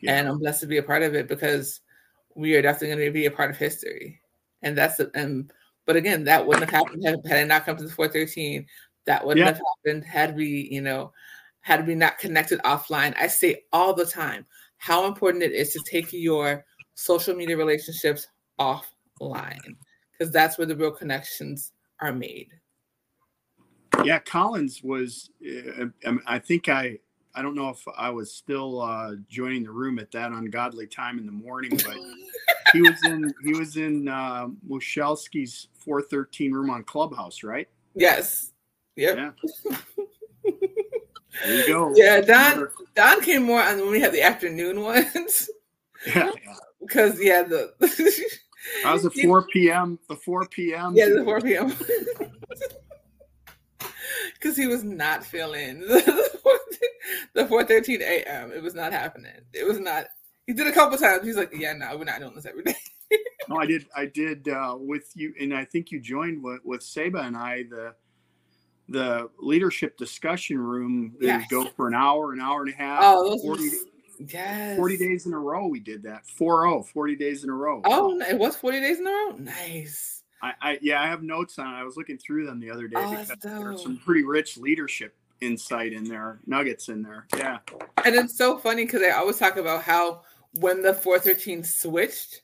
Yeah. 0.00 0.18
and 0.18 0.28
i'm 0.28 0.38
blessed 0.38 0.60
to 0.60 0.66
be 0.66 0.78
a 0.78 0.82
part 0.82 1.02
of 1.02 1.14
it 1.14 1.28
because 1.28 1.80
we 2.34 2.56
are 2.56 2.62
definitely 2.62 2.96
going 2.96 3.06
to 3.06 3.12
be 3.12 3.26
a 3.26 3.30
part 3.30 3.50
of 3.50 3.56
history. 3.56 4.20
And 4.62 4.76
that's 4.76 4.96
the, 4.96 5.10
and 5.14 5.52
but 5.86 5.96
again 5.96 6.24
that 6.24 6.46
wouldn't 6.46 6.68
have 6.68 6.84
happened 6.84 7.04
had, 7.04 7.20
had 7.26 7.40
i 7.40 7.44
not 7.44 7.64
come 7.64 7.76
to 7.76 7.84
the 7.84 7.90
413 7.90 8.66
that 9.06 9.24
wouldn't 9.24 9.44
yeah. 9.44 9.52
have 9.52 9.60
happened 9.84 10.04
had 10.04 10.34
we 10.34 10.68
you 10.70 10.80
know 10.80 11.12
had 11.60 11.86
we 11.86 11.94
not 11.94 12.18
connected 12.18 12.60
offline. 12.60 13.14
I 13.18 13.26
say 13.26 13.64
all 13.72 13.94
the 13.94 14.04
time 14.04 14.44
how 14.76 15.06
important 15.06 15.42
it 15.42 15.52
is 15.52 15.72
to 15.72 15.80
take 15.90 16.12
your 16.12 16.64
social 16.94 17.34
media 17.34 17.56
relationships 17.56 18.26
offline 18.60 19.76
because 20.12 20.32
that's 20.32 20.58
where 20.58 20.66
the 20.66 20.76
real 20.76 20.90
connections 20.90 21.72
are 22.00 22.12
made 22.12 22.48
yeah, 24.04 24.18
Collins 24.18 24.82
was. 24.82 25.30
Uh, 25.44 25.86
um, 26.06 26.20
I 26.26 26.38
think 26.38 26.68
I. 26.68 26.98
I 27.36 27.42
don't 27.42 27.56
know 27.56 27.68
if 27.68 27.84
I 27.96 28.10
was 28.10 28.32
still 28.32 28.80
uh, 28.80 29.12
joining 29.28 29.64
the 29.64 29.70
room 29.72 29.98
at 29.98 30.12
that 30.12 30.30
ungodly 30.30 30.86
time 30.86 31.18
in 31.18 31.26
the 31.26 31.32
morning, 31.32 31.72
but 31.84 31.96
he 32.72 32.80
was 32.80 33.02
in. 33.04 33.34
He 33.42 33.54
was 33.54 33.76
in 33.76 34.08
uh, 34.08 34.48
Michalski's 34.68 35.68
four 35.78 36.02
thirteen 36.02 36.52
room 36.52 36.70
on 36.70 36.84
Clubhouse, 36.84 37.42
right? 37.42 37.68
Yes. 37.94 38.52
Yep. 38.96 39.16
Yeah. 39.16 39.30
There 41.44 41.54
you 41.54 41.66
go. 41.66 41.92
Yeah, 41.96 42.20
Don 42.20 42.68
Don 42.94 43.20
came 43.22 43.42
more 43.42 43.62
on 43.62 43.78
when 43.80 43.90
we 43.90 44.00
had 44.00 44.12
the 44.12 44.22
afternoon 44.22 44.80
ones. 44.82 45.50
Yeah, 46.06 46.30
yeah. 46.44 46.54
Because 46.80 47.20
yeah, 47.20 47.42
the 47.42 47.74
That 48.82 48.92
was 48.92 49.02
the 49.02 49.10
4 49.24 49.46
p.m. 49.48 49.98
The 50.08 50.16
4 50.16 50.48
p.m. 50.48 50.94
yeah, 50.96 51.08
the 51.08 51.24
4 51.24 51.40
p.m. 51.40 51.74
Because 54.44 54.58
he 54.58 54.66
was 54.66 54.84
not 54.84 55.24
feeling 55.24 55.80
the 55.88 56.84
4:13 57.34 58.00
a.m. 58.02 58.52
It 58.52 58.62
was 58.62 58.74
not 58.74 58.92
happening. 58.92 59.32
It 59.54 59.66
was 59.66 59.80
not. 59.80 60.04
He 60.46 60.52
did 60.52 60.66
a 60.66 60.72
couple 60.72 60.98
times. 60.98 61.24
He's 61.24 61.36
like, 61.38 61.50
"Yeah, 61.56 61.72
no, 61.72 61.96
we're 61.96 62.04
not 62.04 62.20
doing 62.20 62.34
this 62.34 62.44
every 62.46 62.62
day." 62.62 62.74
No, 63.46 63.56
I 63.56 63.66
did. 63.66 63.86
I 63.94 64.06
did 64.06 64.48
uh, 64.48 64.76
with 64.78 65.10
you, 65.14 65.34
and 65.38 65.52
I 65.54 65.66
think 65.66 65.90
you 65.90 66.00
joined 66.00 66.42
with, 66.42 66.60
with 66.64 66.82
Saba 66.82 67.20
and 67.20 67.36
I 67.36 67.64
the 67.64 67.94
the 68.88 69.30
leadership 69.38 69.96
discussion 69.98 70.58
room. 70.58 71.14
They 71.20 71.26
Yes. 71.26 71.46
go 71.50 71.66
for 71.66 71.86
an 71.86 71.94
hour, 71.94 72.32
an 72.32 72.40
hour 72.40 72.62
and 72.62 72.72
a 72.72 72.76
half. 72.76 73.00
Oh, 73.04 73.30
those 73.30 73.42
40, 73.42 73.62
was, 73.62 73.84
yes. 74.32 74.76
40 74.76 74.96
days 74.96 75.26
in 75.26 75.34
a 75.34 75.38
row. 75.38 75.66
We 75.66 75.80
did 75.80 76.02
that. 76.04 76.26
4 76.26 76.82
40 76.82 77.16
days 77.16 77.44
in 77.44 77.50
a 77.50 77.54
row. 77.54 77.82
Oh, 77.84 78.18
it 78.20 78.38
was 78.38 78.56
40 78.56 78.80
days 78.80 78.98
in 78.98 79.06
a 79.06 79.10
row. 79.10 79.36
Nice. 79.38 80.23
I, 80.44 80.52
I 80.72 80.78
yeah, 80.82 81.02
I 81.02 81.06
have 81.06 81.22
notes 81.22 81.58
on. 81.58 81.66
it. 81.74 81.78
I 81.78 81.84
was 81.84 81.96
looking 81.96 82.18
through 82.18 82.46
them 82.46 82.60
the 82.60 82.70
other 82.70 82.86
day 82.86 82.96
Oh, 82.98 83.10
because 83.10 83.28
there's 83.40 83.82
some 83.82 83.96
pretty 83.96 84.24
rich 84.24 84.56
leadership 84.58 85.14
insight 85.40 85.92
in 85.92 86.04
there, 86.04 86.38
nuggets 86.46 86.88
in 86.88 87.02
there. 87.02 87.26
Yeah, 87.36 87.58
And 88.04 88.14
it's 88.14 88.36
so 88.36 88.58
funny 88.58 88.84
because 88.84 89.02
I 89.02 89.10
always 89.10 89.38
talk 89.38 89.56
about 89.56 89.82
how 89.82 90.22
when 90.60 90.82
the 90.82 90.94
413 90.94 91.64
switched, 91.64 92.42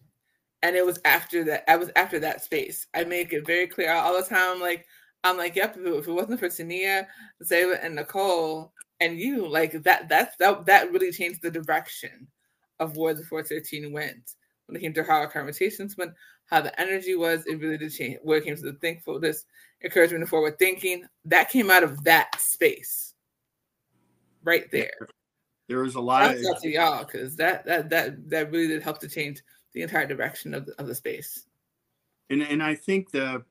and 0.63 0.77
it 0.77 0.85
was 0.85 0.99
after 1.05 1.45
that, 1.45 1.65
I 1.69 1.77
was 1.77 1.91
after 1.97 2.19
that 2.21 2.43
space. 2.43 2.87
I 2.95 3.05
make 3.05 3.33
it 3.33 3.47
very 3.47 3.67
clear 3.67 3.93
all 3.93 4.21
the 4.21 4.27
time. 4.29 4.61
Like, 4.61 4.87
I'm 5.25 5.37
like, 5.37 5.57
yep, 5.57 5.77
if 5.77 5.87
it, 5.87 5.93
if 5.95 6.09
it 6.09 6.13
wasn't 6.13 6.41
for 6.41 6.49
Tania, 6.49 7.07
Zayla, 7.45 7.85
and 7.85 7.95
Nicole, 7.95 8.73
and 9.01 9.19
you, 9.19 9.47
like 9.47 9.73
that, 9.83 10.09
that's 10.09 10.37
that, 10.37 10.67
that 10.67 10.91
really 10.93 11.13
changed 11.13 11.43
the 11.43 11.51
direction 11.51 12.27
of 12.79 12.97
where 12.97 13.15
the 13.15 13.25
413 13.25 13.93
went. 13.93 14.35
When 14.67 14.77
it 14.77 14.81
came 14.81 14.93
to 14.95 15.03
how 15.05 15.17
our 15.17 15.31
conversations 15.31 15.97
went, 15.97 16.13
how 16.51 16.61
the 16.61 16.79
energy 16.81 17.15
was, 17.15 17.47
it 17.47 17.61
really 17.61 17.79
did 17.79 17.93
change. 17.93 18.19
Where 18.23 18.39
it 18.39 18.45
came 18.45 18.57
to 18.57 18.63
the 18.63 18.73
thankfulness, 18.75 19.47
encouragement, 19.83 20.23
and 20.23 20.29
forward 20.29 20.59
thinking, 20.59 21.07
that 21.27 21.49
came 21.49 21.71
out 21.71 21.85
of 21.85 22.03
that 22.05 22.41
space 22.41 23.15
right 24.43 24.71
there. 24.73 25.09
there 25.69 25.79
was 25.79 25.95
a 25.95 26.01
lot 26.01 26.35
of 26.35 26.43
That's 26.43 26.63
to 26.63 26.69
y'all 26.69 27.05
because 27.05 27.37
that 27.37 27.65
that 27.67 27.91
that 27.91 28.29
that 28.31 28.51
really 28.51 28.69
did 28.69 28.83
help 28.83 28.99
to 29.01 29.09
change 29.09 29.43
the 29.73 29.83
entire 29.83 30.07
direction 30.07 30.53
of 30.53 30.67
the, 30.67 30.75
of 30.81 30.89
the 30.89 30.95
space. 30.95 31.47
and 32.31 32.43
and 32.43 32.63
I 32.63 32.75
think 32.75 33.11
the 33.11 33.45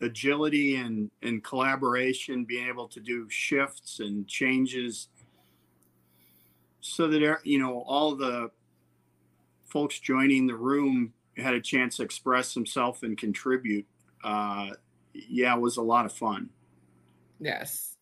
agility 0.00 0.76
and 0.76 1.10
and 1.22 1.44
collaboration, 1.44 2.44
being 2.44 2.66
able 2.66 2.88
to 2.88 3.00
do 3.00 3.28
shifts 3.28 4.00
and 4.00 4.26
changes, 4.26 5.08
so 6.80 7.08
that 7.08 7.40
you 7.44 7.58
know 7.58 7.84
all 7.86 8.14
the 8.14 8.50
folks 9.66 10.00
joining 10.00 10.46
the 10.46 10.56
room 10.56 11.12
had 11.36 11.54
a 11.54 11.60
chance 11.60 11.96
to 11.96 12.02
express 12.02 12.54
himself 12.54 13.02
and 13.02 13.16
contribute. 13.16 13.86
Uh, 14.22 14.70
yeah, 15.12 15.54
it 15.54 15.60
was 15.60 15.76
a 15.76 15.82
lot 15.82 16.06
of 16.06 16.12
fun. 16.12 16.50
Yes, 17.40 17.96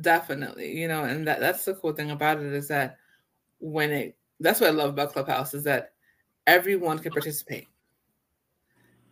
definitely. 0.00 0.78
You 0.78 0.88
know, 0.88 1.04
and 1.04 1.26
that 1.26 1.40
that's 1.40 1.64
the 1.64 1.74
cool 1.74 1.92
thing 1.92 2.10
about 2.10 2.40
it 2.40 2.52
is 2.52 2.68
that 2.68 2.98
when 3.58 3.90
it 3.90 4.16
that's 4.40 4.60
what 4.60 4.70
I 4.70 4.72
love 4.72 4.90
about 4.90 5.12
Clubhouse 5.12 5.54
is 5.54 5.64
that 5.64 5.92
everyone 6.46 6.98
can 6.98 7.12
participate. 7.12 7.68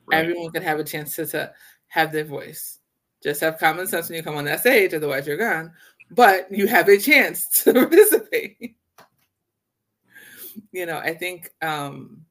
Right. 0.07 0.21
Everyone 0.21 0.51
can 0.51 0.63
have 0.63 0.79
a 0.79 0.85
chance 0.85 1.17
to, 1.17 1.27
to 1.27 1.53
have 1.89 2.13
their 2.13 2.25
voice. 2.25 2.79
Just 3.23 3.41
have 3.41 3.59
common 3.59 3.87
sense 3.87 4.09
when 4.09 4.17
you 4.17 4.23
come 4.23 4.37
on 4.37 4.45
that 4.45 4.61
stage, 4.61 4.93
otherwise 4.93 5.27
you're 5.27 5.39
gone. 5.39 5.73
But 6.11 6.53
you 6.53 6.67
have 6.67 6.89
a 6.89 6.99
chance 6.99 7.49
to 7.65 7.73
participate. 7.73 8.77
you 10.73 10.87
know, 10.87 10.99
I 10.99 11.15
think 11.15 11.51
um, 11.63 12.25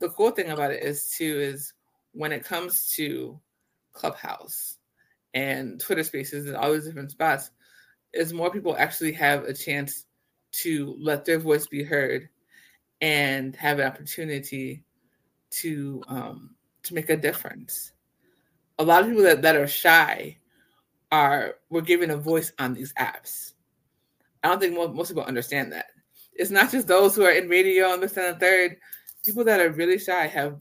the 0.00 0.08
cool 0.10 0.30
thing 0.30 0.50
about 0.50 0.72
it 0.72 0.82
is 0.82 1.14
too 1.16 1.38
is 1.38 1.74
when 2.12 2.32
it 2.32 2.44
comes 2.44 2.90
to 2.96 3.38
Clubhouse 3.92 4.78
and 5.34 5.78
Twitter 5.80 6.02
Spaces 6.02 6.46
and 6.46 6.56
all 6.56 6.72
these 6.72 6.86
different 6.86 7.10
spots, 7.12 7.50
is 8.12 8.32
more 8.32 8.50
people 8.50 8.74
actually 8.76 9.12
have 9.12 9.44
a 9.44 9.54
chance 9.54 10.06
to 10.52 10.96
let 10.98 11.24
their 11.24 11.38
voice 11.38 11.66
be 11.68 11.84
heard 11.84 12.28
and 13.00 13.54
have 13.56 13.78
an 13.78 13.86
opportunity 13.86 14.82
to 15.50 16.02
um, 16.08 16.54
to 16.82 16.94
make 16.94 17.10
a 17.10 17.16
difference. 17.16 17.92
A 18.78 18.84
lot 18.84 19.02
of 19.02 19.08
people 19.08 19.22
that, 19.22 19.42
that 19.42 19.56
are 19.56 19.68
shy 19.68 20.38
are 21.12 21.56
we're 21.68 21.80
given 21.82 22.10
a 22.10 22.16
voice 22.16 22.52
on 22.58 22.74
these 22.74 22.92
apps. 22.94 23.52
I 24.42 24.48
don't 24.48 24.60
think 24.60 24.74
most, 24.74 24.94
most 24.94 25.08
people 25.08 25.24
understand 25.24 25.72
that. 25.72 25.86
It's 26.34 26.50
not 26.50 26.70
just 26.70 26.88
those 26.88 27.14
who 27.14 27.24
are 27.24 27.32
in 27.32 27.48
radio 27.48 27.92
and 27.92 28.02
this 28.02 28.16
and 28.16 28.34
the 28.34 28.40
third. 28.40 28.76
People 29.24 29.44
that 29.44 29.60
are 29.60 29.70
really 29.70 29.98
shy 29.98 30.26
have 30.26 30.58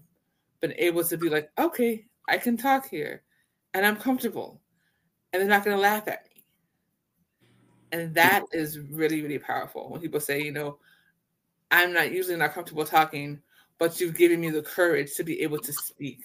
been 0.60 0.74
able 0.78 1.04
to 1.04 1.17
be 1.17 1.30
like, 1.30 1.50
okay, 1.58 2.06
I 2.28 2.38
can 2.38 2.58
talk 2.58 2.89
here 2.89 3.24
and 3.74 3.86
I'm 3.86 3.95
comfortable 3.95 4.62
and 5.32 5.41
they're 5.41 5.50
not 5.50 5.63
going 5.63 5.76
to 5.76 5.82
laugh 5.82 6.08
at 6.08 6.26
me. 6.26 6.43
And 7.91 8.13
that 8.15 8.43
is 8.52 8.80
really, 8.80 9.22
really 9.22 9.39
powerful 9.39 9.89
when 9.89 10.02
people 10.02 10.19
say, 10.19 10.41
you 10.41 10.52
know, 10.52 10.78
I'm 11.72 11.93
not 11.93 12.12
usually 12.12 12.36
not 12.36 12.54
comfortable 12.54 12.86
talking, 12.86 13.41
but 13.78 14.00
you've 14.00 14.17
given 14.17 14.41
me 14.41 14.50
the 14.50 14.62
courage 14.62 15.15
to 15.15 15.24
be 15.24 15.41
able 15.41 15.60
to 15.60 15.74
speak. 15.74 16.24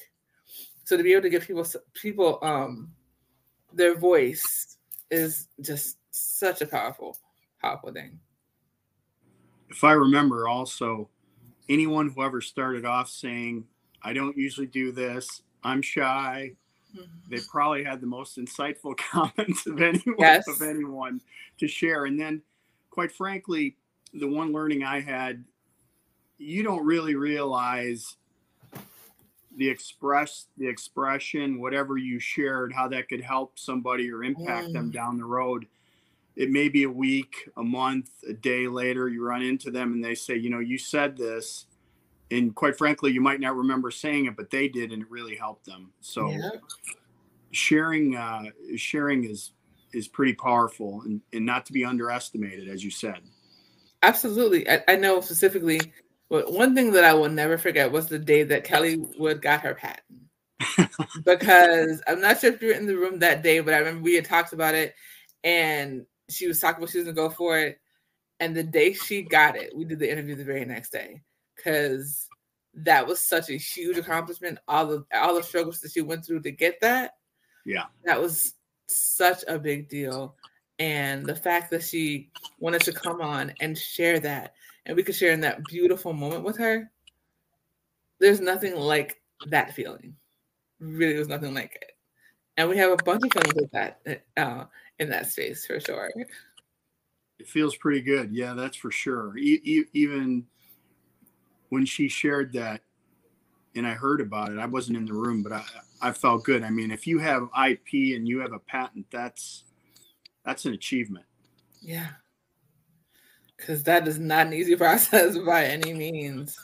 So 0.85 0.97
to 0.97 1.03
be 1.03 1.13
able 1.13 1.23
to 1.23 1.31
give 1.31 1.47
people 1.47 1.67
people 1.95 2.39
um 2.43 2.93
their 3.73 3.97
voice 3.97 4.77
is 5.11 5.49
just 5.61 5.99
such 6.11 6.61
a 6.61 6.67
powerful, 6.67 7.17
powerful 7.61 7.93
thing. 7.93 8.21
if 9.75 9.83
I 9.83 9.93
remember 9.93 10.47
also, 10.47 11.09
anyone 11.69 12.11
who 12.11 12.23
ever 12.23 12.41
started 12.41 12.85
off 12.85 13.09
saying, 13.09 13.65
I 14.03 14.13
don't 14.13 14.37
usually 14.37 14.67
do 14.67 14.93
this, 14.93 15.43
I'm 15.63 15.81
shy, 15.83 16.53
they 17.29 17.39
probably 17.51 17.83
had 17.83 18.01
the 18.01 18.07
most 18.07 18.39
insightful 18.39 18.97
comments 19.11 19.67
of 19.67 19.81
anyone 19.81 20.15
Yes. 20.19 20.47
of 20.47 20.63
anyone 20.63 21.21
to 21.59 21.67
share. 21.67 22.05
And 22.05 22.21
then 22.21 22.43
quite 22.91 23.11
frankly, 23.11 23.77
the 24.13 24.29
one 24.29 24.53
learning 24.53 24.85
I 24.85 25.01
had, 25.01 25.43
you 26.39 26.63
don't 26.63 26.85
really 26.85 27.17
realize 27.17 28.15
the 29.57 29.69
express 29.69 30.47
the 30.59 30.67
expression, 30.69 31.61
whatever 31.61 31.97
you 31.97 32.19
shared, 32.21 32.73
how 32.73 32.89
that 32.89 33.09
could 33.09 33.21
help 33.21 33.59
somebody 33.59 34.11
or 34.11 34.23
impact 34.25 34.73
them 34.73 34.91
Mm. 34.91 34.95
down 34.95 35.19
the 35.19 35.25
road. 35.25 35.67
It 36.37 36.51
may 36.51 36.69
be 36.69 36.83
a 36.85 36.91
week, 36.91 37.49
a 37.57 37.63
month, 37.63 38.11
a 38.29 38.33
day 38.33 38.67
later, 38.67 39.09
you 39.09 39.25
run 39.25 39.43
into 39.43 39.71
them 39.71 39.93
and 39.93 40.05
they 40.05 40.15
say, 40.15 40.37
you 40.37 40.51
know, 40.51 40.59
you 40.59 40.79
said 40.79 41.17
this. 41.17 41.67
And 42.31 42.55
quite 42.55 42.77
frankly, 42.77 43.13
you 43.13 43.21
might 43.21 43.41
not 43.41 43.57
remember 43.57 43.91
saying 43.91 44.27
it, 44.27 44.37
but 44.37 44.51
they 44.51 44.67
did, 44.67 44.93
and 44.93 45.03
it 45.03 45.11
really 45.11 45.37
helped 45.37 45.67
them. 45.67 45.93
So 46.01 46.29
Yeah. 46.29 46.51
sharing 47.53 48.17
uh, 48.17 48.45
sharing 48.77 49.25
is 49.25 49.53
is 49.93 50.09
pretty 50.09 50.35
powerful 50.35 51.03
and, 51.03 51.21
and 51.33 51.47
not 51.47 51.65
to 51.67 51.73
be 51.73 51.85
underestimated, 51.85 52.69
as 52.69 52.83
you 52.83 52.91
said. 52.91 53.21
Absolutely. 54.03 54.69
I, 54.69 54.83
I 54.89 54.97
know 54.97 55.21
specifically 55.21 55.93
but 56.31 56.53
one 56.53 56.75
thing 56.75 56.93
that 56.93 57.05
I 57.05 57.15
will 57.15 57.29
never 57.29 57.59
forget 57.59 57.93
was 57.93 58.07
the 58.07 58.19
day 58.19 58.43
that 58.45 58.65
Kelly 58.65 58.97
Wood 59.19 59.43
got 59.43 59.61
her 59.61 59.75
patent. 59.75 60.03
because 61.25 62.03
I'm 62.09 62.21
not 62.21 62.41
sure 62.41 62.53
if 62.53 62.63
you 62.63 62.69
were 62.69 62.75
in 62.75 62.87
the 62.87 62.97
room 62.97 63.19
that 63.21 63.43
day, 63.43 63.61
but 63.61 63.75
I 63.75 63.79
remember 63.79 64.03
we 64.03 64.15
had 64.15 64.25
talked 64.25 64.53
about 64.53 64.75
it 64.75 64.95
and 65.43 66.07
she 66.29 66.47
was 66.47 66.61
talking 66.61 66.83
about 66.83 66.91
she 66.91 66.99
was 66.99 67.07
gonna 67.07 67.15
go 67.15 67.31
for 67.31 67.59
it. 67.59 67.81
And 68.41 68.55
the 68.55 68.65
day 68.65 68.93
she 68.93 69.23
got 69.23 69.57
it, 69.57 69.75
we 69.77 69.85
did 69.85 69.99
the 69.99 70.11
interview 70.11 70.35
the 70.35 70.45
very 70.45 70.65
next 70.65 70.91
day 70.91 71.23
because 71.55 72.27
that 72.75 73.07
was 73.07 73.21
such 73.21 73.49
a 73.51 73.57
huge 73.57 73.97
accomplishment. 73.97 74.59
All 74.67 74.87
the 74.87 75.07
all 75.15 75.35
the 75.35 75.43
struggles 75.43 75.81
that 75.81 75.93
she 75.93 76.01
went 76.01 76.25
through 76.25 76.41
to 76.41 76.51
get 76.51 76.81
that. 76.81 77.13
Yeah. 77.65 77.85
That 78.05 78.21
was 78.21 78.55
such 78.89 79.45
a 79.49 79.59
big 79.59 79.89
deal. 79.89 80.37
And 80.79 81.25
the 81.25 81.37
fact 81.37 81.71
that 81.71 81.85
she 81.85 82.31
wanted 82.59 82.83
to 82.83 82.93
come 82.93 83.21
on 83.21 83.55
and 83.61 83.79
share 83.79 84.19
that, 84.21 84.55
and 84.87 84.97
we 84.97 85.05
could 85.05 85.15
share 85.15 85.33
in 85.33 85.41
that 85.41 85.65
beautiful 85.65 86.13
moment 86.13 86.43
with 86.43 86.59
her, 86.59 86.91
there's 88.19 88.41
nothing 88.41 88.75
like 88.75 89.21
that 89.47 89.75
feeling. 89.75 90.17
Really, 90.81 91.15
there's 91.15 91.29
nothing 91.29 91.55
like 91.55 91.79
it. 91.81 91.93
And 92.57 92.69
we 92.69 92.77
have 92.77 92.91
a 92.91 93.03
bunch 93.05 93.23
of 93.25 93.33
feelings 93.33 93.55
with 93.55 93.71
that 93.73 94.01
uh, 94.37 94.65
in 94.99 95.11
that 95.11 95.31
space 95.31 95.67
for 95.67 95.81
sure. 95.81 96.11
It 97.39 97.49
feels 97.49 97.77
pretty 97.77 98.01
good. 98.01 98.33
Yeah, 98.33 98.55
that's 98.55 98.77
for 98.77 98.91
sure. 98.91 99.37
E- 99.37 99.61
e- 99.65 99.89
even 99.93 100.47
when 101.69 101.85
she 101.85 102.09
shared 102.09 102.53
that 102.53 102.83
and 103.75 103.87
I 103.87 103.95
heard 103.95 104.21
about 104.21 104.53
it, 104.53 104.59
I 104.59 104.67
wasn't 104.67 104.97
in 104.97 105.07
the 105.07 105.15
room, 105.15 105.43
but 105.43 105.53
I, 105.53 105.65
I 106.01 106.13
felt 106.13 106.45
good. 106.45 106.63
I 106.63 106.71
mean, 106.71 106.91
if 106.91 107.07
you 107.07 107.19
have 107.19 107.49
IP 107.69 108.17
and 108.17 108.29
you 108.29 108.39
have 108.41 108.53
a 108.53 108.59
patent, 108.59 109.07
that's 109.11 109.65
that's 110.45 110.65
an 110.65 110.75
achievement. 110.75 111.25
Yeah. 111.81 112.09
Because 113.57 113.83
that 113.85 114.07
is 114.07 114.19
not 114.19 114.47
an 114.47 114.53
easy 114.53 114.77
process 114.77 115.37
by 115.39 115.65
any 115.65 115.93
means. 115.93 116.59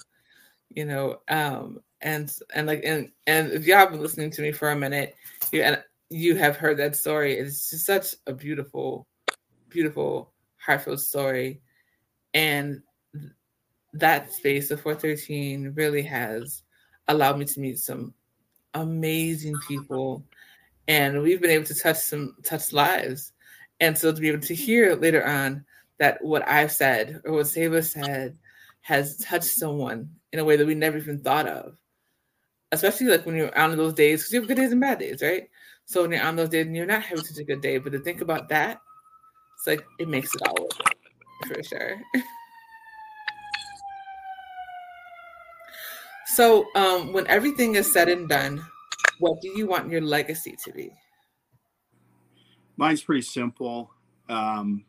You 0.68 0.84
know, 0.84 1.20
um, 1.28 1.80
and 2.00 2.32
and 2.54 2.66
like 2.66 2.82
and 2.84 3.10
and 3.26 3.50
if 3.50 3.66
y'all 3.66 3.78
have 3.78 3.90
been 3.90 4.00
listening 4.00 4.30
to 4.30 4.42
me 4.42 4.52
for 4.52 4.70
a 4.70 4.76
minute, 4.76 5.16
you 5.50 5.62
and 5.62 5.82
you 6.10 6.34
have 6.34 6.56
heard 6.56 6.76
that 6.78 6.96
story. 6.96 7.38
It's 7.38 7.70
just 7.70 7.86
such 7.86 8.16
a 8.26 8.32
beautiful, 8.32 9.06
beautiful, 9.68 10.32
heartfelt 10.58 11.00
story. 11.00 11.60
And 12.34 12.82
that 13.92 14.32
space 14.32 14.70
of 14.70 14.80
413 14.80 15.72
really 15.74 16.02
has 16.02 16.62
allowed 17.08 17.38
me 17.38 17.44
to 17.44 17.60
meet 17.60 17.78
some 17.78 18.12
amazing 18.74 19.56
people. 19.66 20.24
And 20.88 21.22
we've 21.22 21.40
been 21.40 21.50
able 21.50 21.66
to 21.66 21.74
touch 21.74 21.98
some 21.98 22.36
touch 22.44 22.72
lives. 22.72 23.32
And 23.78 23.96
so 23.96 24.12
to 24.12 24.20
be 24.20 24.28
able 24.28 24.42
to 24.42 24.54
hear 24.54 24.94
later 24.96 25.24
on 25.26 25.64
that 25.98 26.22
what 26.24 26.46
I've 26.48 26.72
said 26.72 27.20
or 27.24 27.32
what 27.32 27.46
Saba 27.46 27.82
said 27.82 28.36
has 28.80 29.16
touched 29.18 29.44
someone 29.44 30.10
in 30.32 30.38
a 30.38 30.44
way 30.44 30.56
that 30.56 30.66
we 30.66 30.74
never 30.74 30.98
even 30.98 31.20
thought 31.20 31.46
of. 31.46 31.76
Especially 32.72 33.06
like 33.06 33.26
when 33.26 33.36
you're 33.36 33.56
on 33.58 33.76
those 33.76 33.94
days, 33.94 34.20
because 34.20 34.32
you 34.32 34.40
have 34.40 34.48
good 34.48 34.56
days 34.56 34.72
and 34.72 34.80
bad 34.80 34.98
days, 34.98 35.22
right? 35.22 35.49
So 35.90 36.02
when 36.02 36.12
you're 36.12 36.22
on 36.22 36.36
those 36.36 36.50
days 36.50 36.66
and 36.66 36.76
you're 36.76 36.86
not 36.86 37.02
having 37.02 37.24
such 37.24 37.38
a 37.38 37.42
good 37.42 37.60
day, 37.60 37.78
but 37.78 37.90
to 37.90 37.98
think 37.98 38.20
about 38.20 38.48
that, 38.50 38.80
it's 39.56 39.66
like 39.66 39.84
it 39.98 40.06
makes 40.06 40.32
it 40.36 40.42
all 40.46 40.54
worth 40.54 40.80
it 40.80 41.56
for 41.56 41.62
sure. 41.64 42.00
so 46.26 46.66
um, 46.76 47.12
when 47.12 47.26
everything 47.26 47.74
is 47.74 47.92
said 47.92 48.08
and 48.08 48.28
done, 48.28 48.64
what 49.18 49.40
do 49.40 49.48
you 49.48 49.66
want 49.66 49.90
your 49.90 50.00
legacy 50.00 50.54
to 50.62 50.70
be? 50.70 50.92
Mine's 52.76 53.02
pretty 53.02 53.22
simple. 53.22 53.90
Um, 54.28 54.84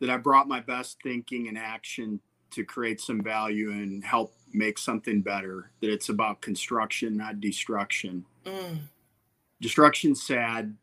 that 0.00 0.10
I 0.10 0.16
brought 0.16 0.48
my 0.48 0.58
best 0.58 0.96
thinking 1.00 1.46
and 1.46 1.56
action 1.56 2.18
to 2.50 2.64
create 2.64 3.00
some 3.00 3.22
value 3.22 3.70
and 3.70 4.04
help 4.04 4.34
make 4.52 4.78
something 4.78 5.20
better. 5.20 5.70
That 5.80 5.92
it's 5.92 6.08
about 6.08 6.40
construction, 6.40 7.18
not 7.18 7.40
destruction. 7.40 8.24
Mm. 8.44 8.80
Destruction's 9.60 10.22
sad, 10.22 10.74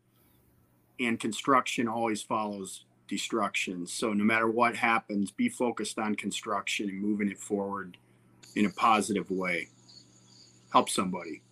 and 1.00 1.18
construction 1.18 1.88
always 1.88 2.22
follows 2.22 2.84
destruction. 3.08 3.86
So 3.86 4.12
no 4.12 4.24
matter 4.24 4.48
what 4.48 4.76
happens, 4.76 5.30
be 5.30 5.48
focused 5.48 5.98
on 5.98 6.14
construction 6.14 6.88
and 6.88 7.00
moving 7.00 7.30
it 7.30 7.38
forward 7.38 7.96
in 8.54 8.66
a 8.66 8.70
positive 8.70 9.30
way. 9.30 9.68
Help 10.72 10.88
somebody. 10.88 11.42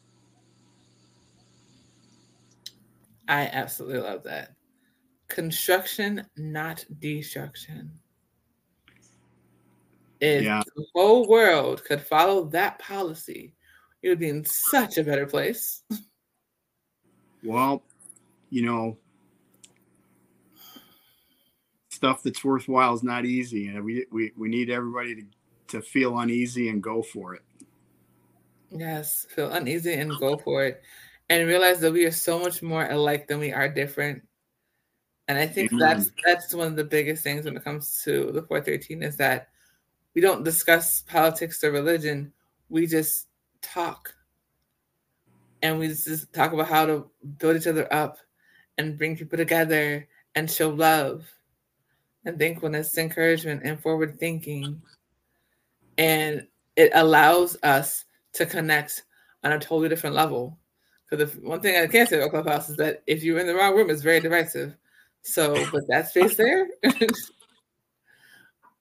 I 3.28 3.42
absolutely 3.52 3.98
love 3.98 4.22
that. 4.24 4.52
Construction, 5.28 6.24
not 6.36 6.84
destruction. 7.00 7.90
If 10.20 10.44
yeah. 10.44 10.62
the 10.76 10.86
whole 10.94 11.28
world 11.28 11.84
could 11.84 12.00
follow 12.00 12.44
that 12.50 12.78
policy, 12.78 13.54
it 14.02 14.08
would 14.08 14.20
be 14.20 14.28
in 14.28 14.44
such 14.44 14.98
a 14.98 15.04
better 15.04 15.26
place. 15.26 15.82
Well, 17.46 17.82
you 18.50 18.62
know, 18.62 18.98
stuff 21.88 22.22
that's 22.22 22.44
worthwhile 22.44 22.94
is 22.94 23.04
not 23.04 23.24
easy, 23.24 23.68
and 23.68 23.84
we 23.84 24.06
we, 24.10 24.32
we 24.36 24.48
need 24.48 24.68
everybody 24.68 25.14
to, 25.14 25.24
to 25.68 25.80
feel 25.80 26.18
uneasy 26.18 26.68
and 26.68 26.82
go 26.82 27.02
for 27.02 27.34
it. 27.34 27.42
Yes, 28.70 29.26
feel 29.30 29.52
uneasy 29.52 29.94
and 29.94 30.10
go 30.18 30.36
for 30.36 30.64
it, 30.64 30.82
and 31.30 31.46
realize 31.46 31.78
that 31.80 31.92
we 31.92 32.04
are 32.04 32.10
so 32.10 32.38
much 32.40 32.62
more 32.62 32.88
alike 32.90 33.28
than 33.28 33.38
we 33.38 33.52
are 33.52 33.68
different. 33.68 34.22
And 35.28 35.38
I 35.38 35.46
think 35.46 35.70
mm-hmm. 35.70 35.78
that's 35.78 36.10
that's 36.24 36.52
one 36.52 36.66
of 36.66 36.76
the 36.76 36.84
biggest 36.84 37.22
things 37.22 37.44
when 37.44 37.56
it 37.56 37.64
comes 37.64 38.02
to 38.04 38.32
the 38.32 38.42
413 38.42 39.04
is 39.04 39.16
that 39.18 39.48
we 40.14 40.20
don't 40.20 40.42
discuss 40.42 41.02
politics 41.02 41.62
or 41.62 41.70
religion. 41.70 42.32
We 42.68 42.88
just 42.88 43.28
talk. 43.62 44.15
And 45.66 45.80
we 45.80 45.88
just 45.88 46.32
talk 46.32 46.52
about 46.52 46.68
how 46.68 46.86
to 46.86 47.10
build 47.38 47.56
each 47.56 47.66
other 47.66 47.92
up 47.92 48.18
and 48.78 48.96
bring 48.96 49.16
people 49.16 49.36
together 49.36 50.06
and 50.36 50.48
show 50.48 50.70
love 50.70 51.26
and 52.24 52.38
thankfulness, 52.38 52.96
encouragement, 52.96 53.62
and 53.64 53.80
forward 53.80 54.16
thinking. 54.16 54.80
And 55.98 56.46
it 56.76 56.92
allows 56.94 57.56
us 57.64 58.04
to 58.34 58.46
connect 58.46 59.02
on 59.42 59.50
a 59.50 59.58
totally 59.58 59.88
different 59.88 60.14
level. 60.14 60.56
Because 61.10 61.32
the 61.32 61.40
one 61.40 61.60
thing 61.60 61.76
I 61.76 61.88
can't 61.88 62.08
say 62.08 62.18
about 62.18 62.30
Clubhouse 62.30 62.68
is 62.68 62.76
that 62.76 63.02
if 63.08 63.24
you're 63.24 63.40
in 63.40 63.48
the 63.48 63.56
wrong 63.56 63.74
room, 63.74 63.90
it's 63.90 64.02
very 64.02 64.20
divisive. 64.20 64.76
So, 65.22 65.66
but 65.72 65.82
that 65.88 66.10
space 66.10 66.36
there, 66.36 66.68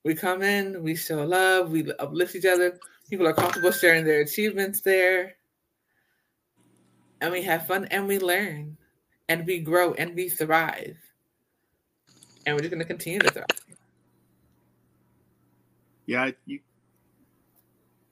we 0.04 0.14
come 0.14 0.42
in, 0.42 0.84
we 0.84 0.94
show 0.94 1.24
love, 1.24 1.72
we 1.72 1.92
uplift 1.98 2.36
each 2.36 2.46
other. 2.46 2.78
People 3.10 3.26
are 3.26 3.34
comfortable 3.34 3.72
sharing 3.72 4.04
their 4.04 4.20
achievements 4.20 4.82
there. 4.82 5.34
And 7.20 7.32
we 7.32 7.42
have 7.42 7.66
fun 7.66 7.86
and 7.86 8.06
we 8.06 8.18
learn 8.18 8.76
and 9.28 9.46
we 9.46 9.58
grow 9.60 9.94
and 9.94 10.14
we 10.14 10.28
thrive. 10.28 10.96
And 12.44 12.54
we're 12.54 12.60
just 12.60 12.70
going 12.70 12.82
to 12.82 12.86
continue 12.86 13.18
to 13.20 13.30
thrive. 13.30 13.46
Yeah, 16.06 16.30
you, 16.44 16.60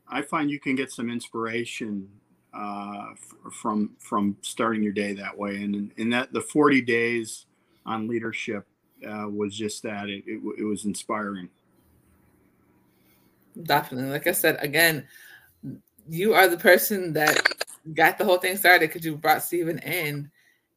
I 0.08 0.22
find 0.22 0.50
you 0.50 0.58
can 0.58 0.74
get 0.74 0.90
some 0.90 1.08
inspiration 1.08 2.08
uh, 2.52 3.10
from 3.52 3.90
from 3.98 4.36
starting 4.42 4.82
your 4.82 4.92
day 4.92 5.12
that 5.14 5.36
way, 5.36 5.62
and 5.62 5.92
in 5.96 6.10
that 6.10 6.32
the 6.32 6.40
forty 6.40 6.80
days 6.80 7.46
on 7.86 8.08
leadership 8.08 8.66
uh, 9.08 9.28
was 9.28 9.56
just 9.56 9.82
that. 9.84 10.08
It, 10.08 10.24
it, 10.26 10.40
it 10.58 10.64
was 10.64 10.84
inspiring. 10.84 11.48
Definitely. 13.62 14.10
Like 14.10 14.26
I 14.26 14.32
said, 14.32 14.56
again, 14.60 15.06
you 16.08 16.34
are 16.34 16.48
the 16.48 16.56
person 16.56 17.12
that 17.12 17.63
got 17.92 18.18
the 18.18 18.24
whole 18.24 18.38
thing 18.38 18.56
started 18.56 18.88
because 18.88 19.04
you 19.04 19.16
brought 19.16 19.42
Stephen 19.42 19.78
in, 19.80 20.30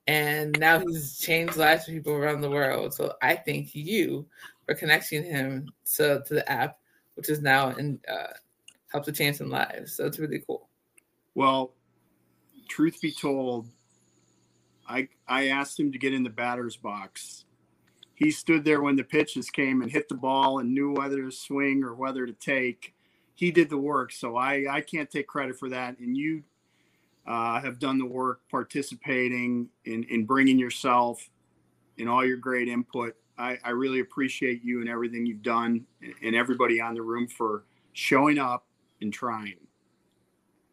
and 0.07 0.57
now 0.59 0.79
he's 0.79 1.19
changed 1.19 1.55
lives 1.55 1.85
for 1.85 1.91
people 1.91 2.13
around 2.13 2.41
the 2.41 2.49
world. 2.49 2.93
So 2.93 3.13
I 3.21 3.35
thank 3.35 3.73
you 3.73 4.25
for 4.65 4.75
connecting 4.75 5.23
him 5.23 5.69
to, 5.95 6.23
to 6.25 6.33
the 6.33 6.51
app, 6.51 6.79
which 7.15 7.29
is 7.29 7.41
now 7.41 7.69
in 7.69 7.99
uh, 8.11 8.33
helps 8.91 9.05
to 9.05 9.11
change 9.11 9.37
some 9.37 9.49
lives. 9.49 9.93
So 9.93 10.05
it's 10.05 10.19
really 10.19 10.43
cool. 10.45 10.67
Well, 11.35 11.73
truth 12.67 12.99
be 13.01 13.11
told, 13.11 13.67
I 14.87 15.07
I 15.27 15.49
asked 15.49 15.79
him 15.79 15.91
to 15.91 15.97
get 15.97 16.13
in 16.13 16.23
the 16.23 16.29
batter's 16.29 16.77
box. 16.77 17.45
He 18.15 18.31
stood 18.31 18.63
there 18.63 18.81
when 18.81 18.95
the 18.95 19.03
pitches 19.03 19.49
came 19.49 19.81
and 19.81 19.91
hit 19.91 20.09
the 20.09 20.15
ball 20.15 20.59
and 20.59 20.73
knew 20.73 20.93
whether 20.93 21.21
to 21.21 21.31
swing 21.31 21.83
or 21.83 21.93
whether 21.93 22.25
to 22.25 22.33
take. 22.33 22.95
He 23.35 23.51
did 23.51 23.69
the 23.69 23.77
work, 23.77 24.11
so 24.11 24.35
I 24.35 24.65
I 24.69 24.81
can't 24.81 25.09
take 25.09 25.27
credit 25.27 25.57
for 25.57 25.69
that. 25.69 25.99
And 25.99 26.17
you 26.17 26.43
uh, 27.27 27.59
have 27.59 27.77
done 27.79 27.97
the 27.97 28.05
work, 28.05 28.41
participating 28.49 29.67
in 29.85 30.03
in 30.05 30.25
bringing 30.25 30.57
yourself 30.57 31.29
and 31.99 32.09
all 32.09 32.25
your 32.25 32.37
great 32.37 32.67
input. 32.67 33.15
I, 33.37 33.57
I 33.63 33.69
really 33.71 33.99
appreciate 33.99 34.63
you 34.63 34.79
and 34.79 34.89
everything 34.89 35.25
you've 35.25 35.43
done, 35.43 35.85
and 36.23 36.35
everybody 36.35 36.81
on 36.81 36.95
the 36.95 37.01
room 37.01 37.27
for 37.27 37.65
showing 37.93 38.39
up 38.39 38.65
and 39.01 39.13
trying. 39.13 39.57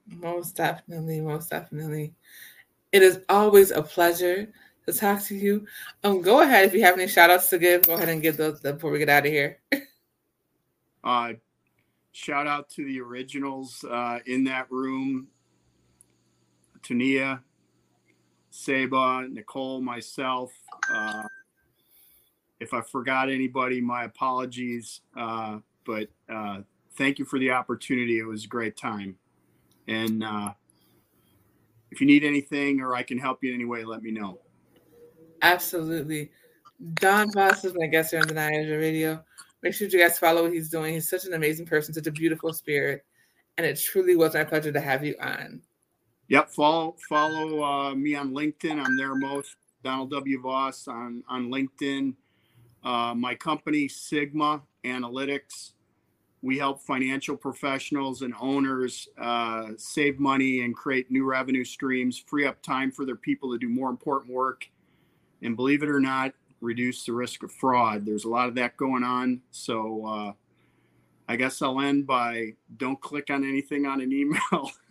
Most 0.07 0.57
definitely, 0.57 1.21
most 1.21 1.51
definitely. 1.51 2.15
It 2.93 3.03
is 3.03 3.21
always 3.29 3.71
a 3.71 3.83
pleasure 3.83 4.53
to 4.87 4.93
talk 4.93 5.23
to 5.25 5.35
you. 5.35 5.67
Um, 6.05 6.21
go 6.21 6.43
ahead 6.43 6.65
if 6.65 6.75
you 6.75 6.83
have 6.83 6.95
any 6.95 7.09
shout 7.09 7.31
outs 7.31 7.49
to 7.51 7.59
give. 7.59 7.83
Go 7.83 7.95
ahead 7.95 8.09
and 8.09 8.23
give 8.23 8.37
those 8.37 8.61
before 8.61 8.91
we 8.91 8.99
get 8.99 9.09
out 9.09 9.27
of 9.27 9.33
here. 9.33 9.59
uh, 11.05 11.33
shout 12.13 12.47
out 12.47 12.71
to 12.71 12.85
the 12.85 13.01
originals 13.01 13.85
uh, 13.91 14.21
in 14.27 14.45
that 14.45 14.71
room 14.71 15.29
Tania, 16.85 17.43
Saba, 18.51 19.27
Nicole, 19.29 19.81
myself. 19.81 20.53
Uh, 20.93 21.25
if 22.61 22.73
I 22.73 22.81
forgot 22.83 23.29
anybody, 23.29 23.81
my 23.81 24.05
apologies. 24.05 25.01
Uh, 25.17 25.59
but 25.85 26.09
uh, 26.33 26.61
thank 26.97 27.19
you 27.19 27.25
for 27.25 27.39
the 27.39 27.51
opportunity. 27.51 28.19
It 28.19 28.27
was 28.27 28.45
a 28.45 28.49
great 28.49 28.77
time. 28.77 29.17
And 29.89 30.23
uh, 30.23 30.53
if 31.91 32.01
you 32.01 32.07
need 32.07 32.25
anything 32.25 32.81
or 32.81 32.95
I 32.95 33.03
can 33.03 33.19
help 33.19 33.43
you 33.43 33.51
in 33.51 33.57
any 33.57 33.65
way, 33.65 33.85
let 33.85 34.03
me 34.03 34.11
know. 34.11 34.39
Absolutely. 35.43 36.31
Don 36.95 37.33
Voss 37.33 37.65
is 37.65 37.75
my 37.75 37.87
guest 37.87 38.13
here 38.13 38.21
on 38.21 38.29
the 38.29 38.35
Danaya 38.35 38.63
Azure 38.63 38.79
Radio. 38.79 39.25
Make 39.63 39.75
sure 39.75 39.89
you 39.89 39.99
guys 39.99 40.19
follow 40.19 40.43
what 40.43 40.53
he's 40.53 40.69
doing. 40.69 40.95
He's 40.95 41.09
such 41.09 41.25
an 41.25 41.35
amazing 41.35 41.67
person, 41.67 41.95
such 41.95 42.07
a 42.07 42.13
beautiful 42.13 42.53
spirit. 42.53 43.05
And 43.57 43.67
it 43.67 43.81
truly 43.81 44.17
was 44.17 44.35
my 44.35 44.45
pleasure 44.45 44.73
to 44.73 44.81
have 44.81 45.05
you 45.05 45.15
on. 45.21 45.63
Yep. 46.29 46.51
Follow 46.51 46.97
follow 47.09 47.63
uh, 47.63 47.95
me 47.95 48.15
on 48.15 48.33
LinkedIn. 48.33 48.83
I'm 48.85 48.97
there 48.97 49.15
most. 49.15 49.57
Donald 49.83 50.11
W. 50.11 50.41
Voss 50.41 50.89
on, 50.89 51.23
on 51.29 51.51
LinkedIn. 51.51 52.15
Uh, 52.83 53.15
my 53.15 53.35
company, 53.35 53.87
Sigma 53.89 54.63
Analytics 54.85 55.75
we 56.45 56.59
help 56.59 56.83
financial 56.83 57.39
professionals 57.39 58.21
and 58.21 58.35
owners 58.39 59.09
uh, 59.19 59.69
save 59.79 60.21
money 60.21 60.61
and 60.61 60.77
create 60.77 61.11
new 61.11 61.25
revenue 61.25 61.65
streams, 61.65 62.23
free 62.27 62.45
up 62.47 62.61
time 62.61 62.93
for 62.93 63.07
their 63.07 63.17
people 63.17 63.51
to 63.51 63.59
do 63.59 63.71
more 63.71 63.89
important 63.89 64.31
work, 64.31 64.69
and 65.41 65.57
believe 65.57 65.83
it 65.83 65.89
or 65.89 66.01
not, 66.01 66.35
reduce 66.61 67.07
the 67.07 67.13
risk 67.15 67.43
of 67.45 67.51
fraud. 67.51 68.05
There's 68.05 68.25
a 68.25 68.29
lot 68.29 68.47
of 68.47 68.55
that 68.57 68.77
going 68.77 69.03
on. 69.03 69.41
So 69.53 70.07
uh, 70.07 70.33
I 71.29 71.37
guess 71.37 71.63
I'll 71.63 71.81
end 71.81 72.07
by 72.07 72.53
don't 72.77 73.01
click 73.01 73.31
on 73.31 73.43
anything 73.43 73.87
on 73.87 74.03
an 74.03 74.13
email 74.13 74.71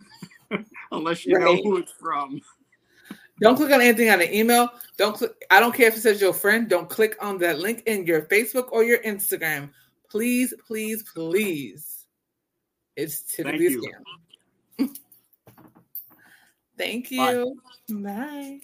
unless 0.92 1.24
you 1.26 1.36
right. 1.36 1.44
know 1.44 1.56
who 1.56 1.76
it's 1.78 1.92
from. 1.92 2.40
Don't 3.40 3.56
click 3.56 3.72
on 3.72 3.80
anything 3.80 4.10
on 4.10 4.20
the 4.20 4.36
email. 4.36 4.70
Don't 4.96 5.14
click. 5.14 5.32
I 5.50 5.58
don't 5.58 5.74
care 5.74 5.88
if 5.88 5.96
it 5.96 6.00
says 6.00 6.20
your 6.20 6.32
friend. 6.32 6.68
Don't 6.68 6.88
click 6.88 7.16
on 7.20 7.38
that 7.38 7.58
link 7.58 7.82
in 7.86 8.06
your 8.06 8.22
Facebook 8.22 8.68
or 8.70 8.84
your 8.84 8.98
Instagram. 8.98 9.70
Please, 10.08 10.54
please, 10.66 11.02
please. 11.02 12.06
It's 12.96 13.22
typically 13.22 13.70
Thank 13.70 13.82
you. 14.78 14.88
scam. 14.88 14.88
Thank 16.78 17.10
you. 17.10 17.56
Bye. 17.88 17.94
Bye. 18.02 18.60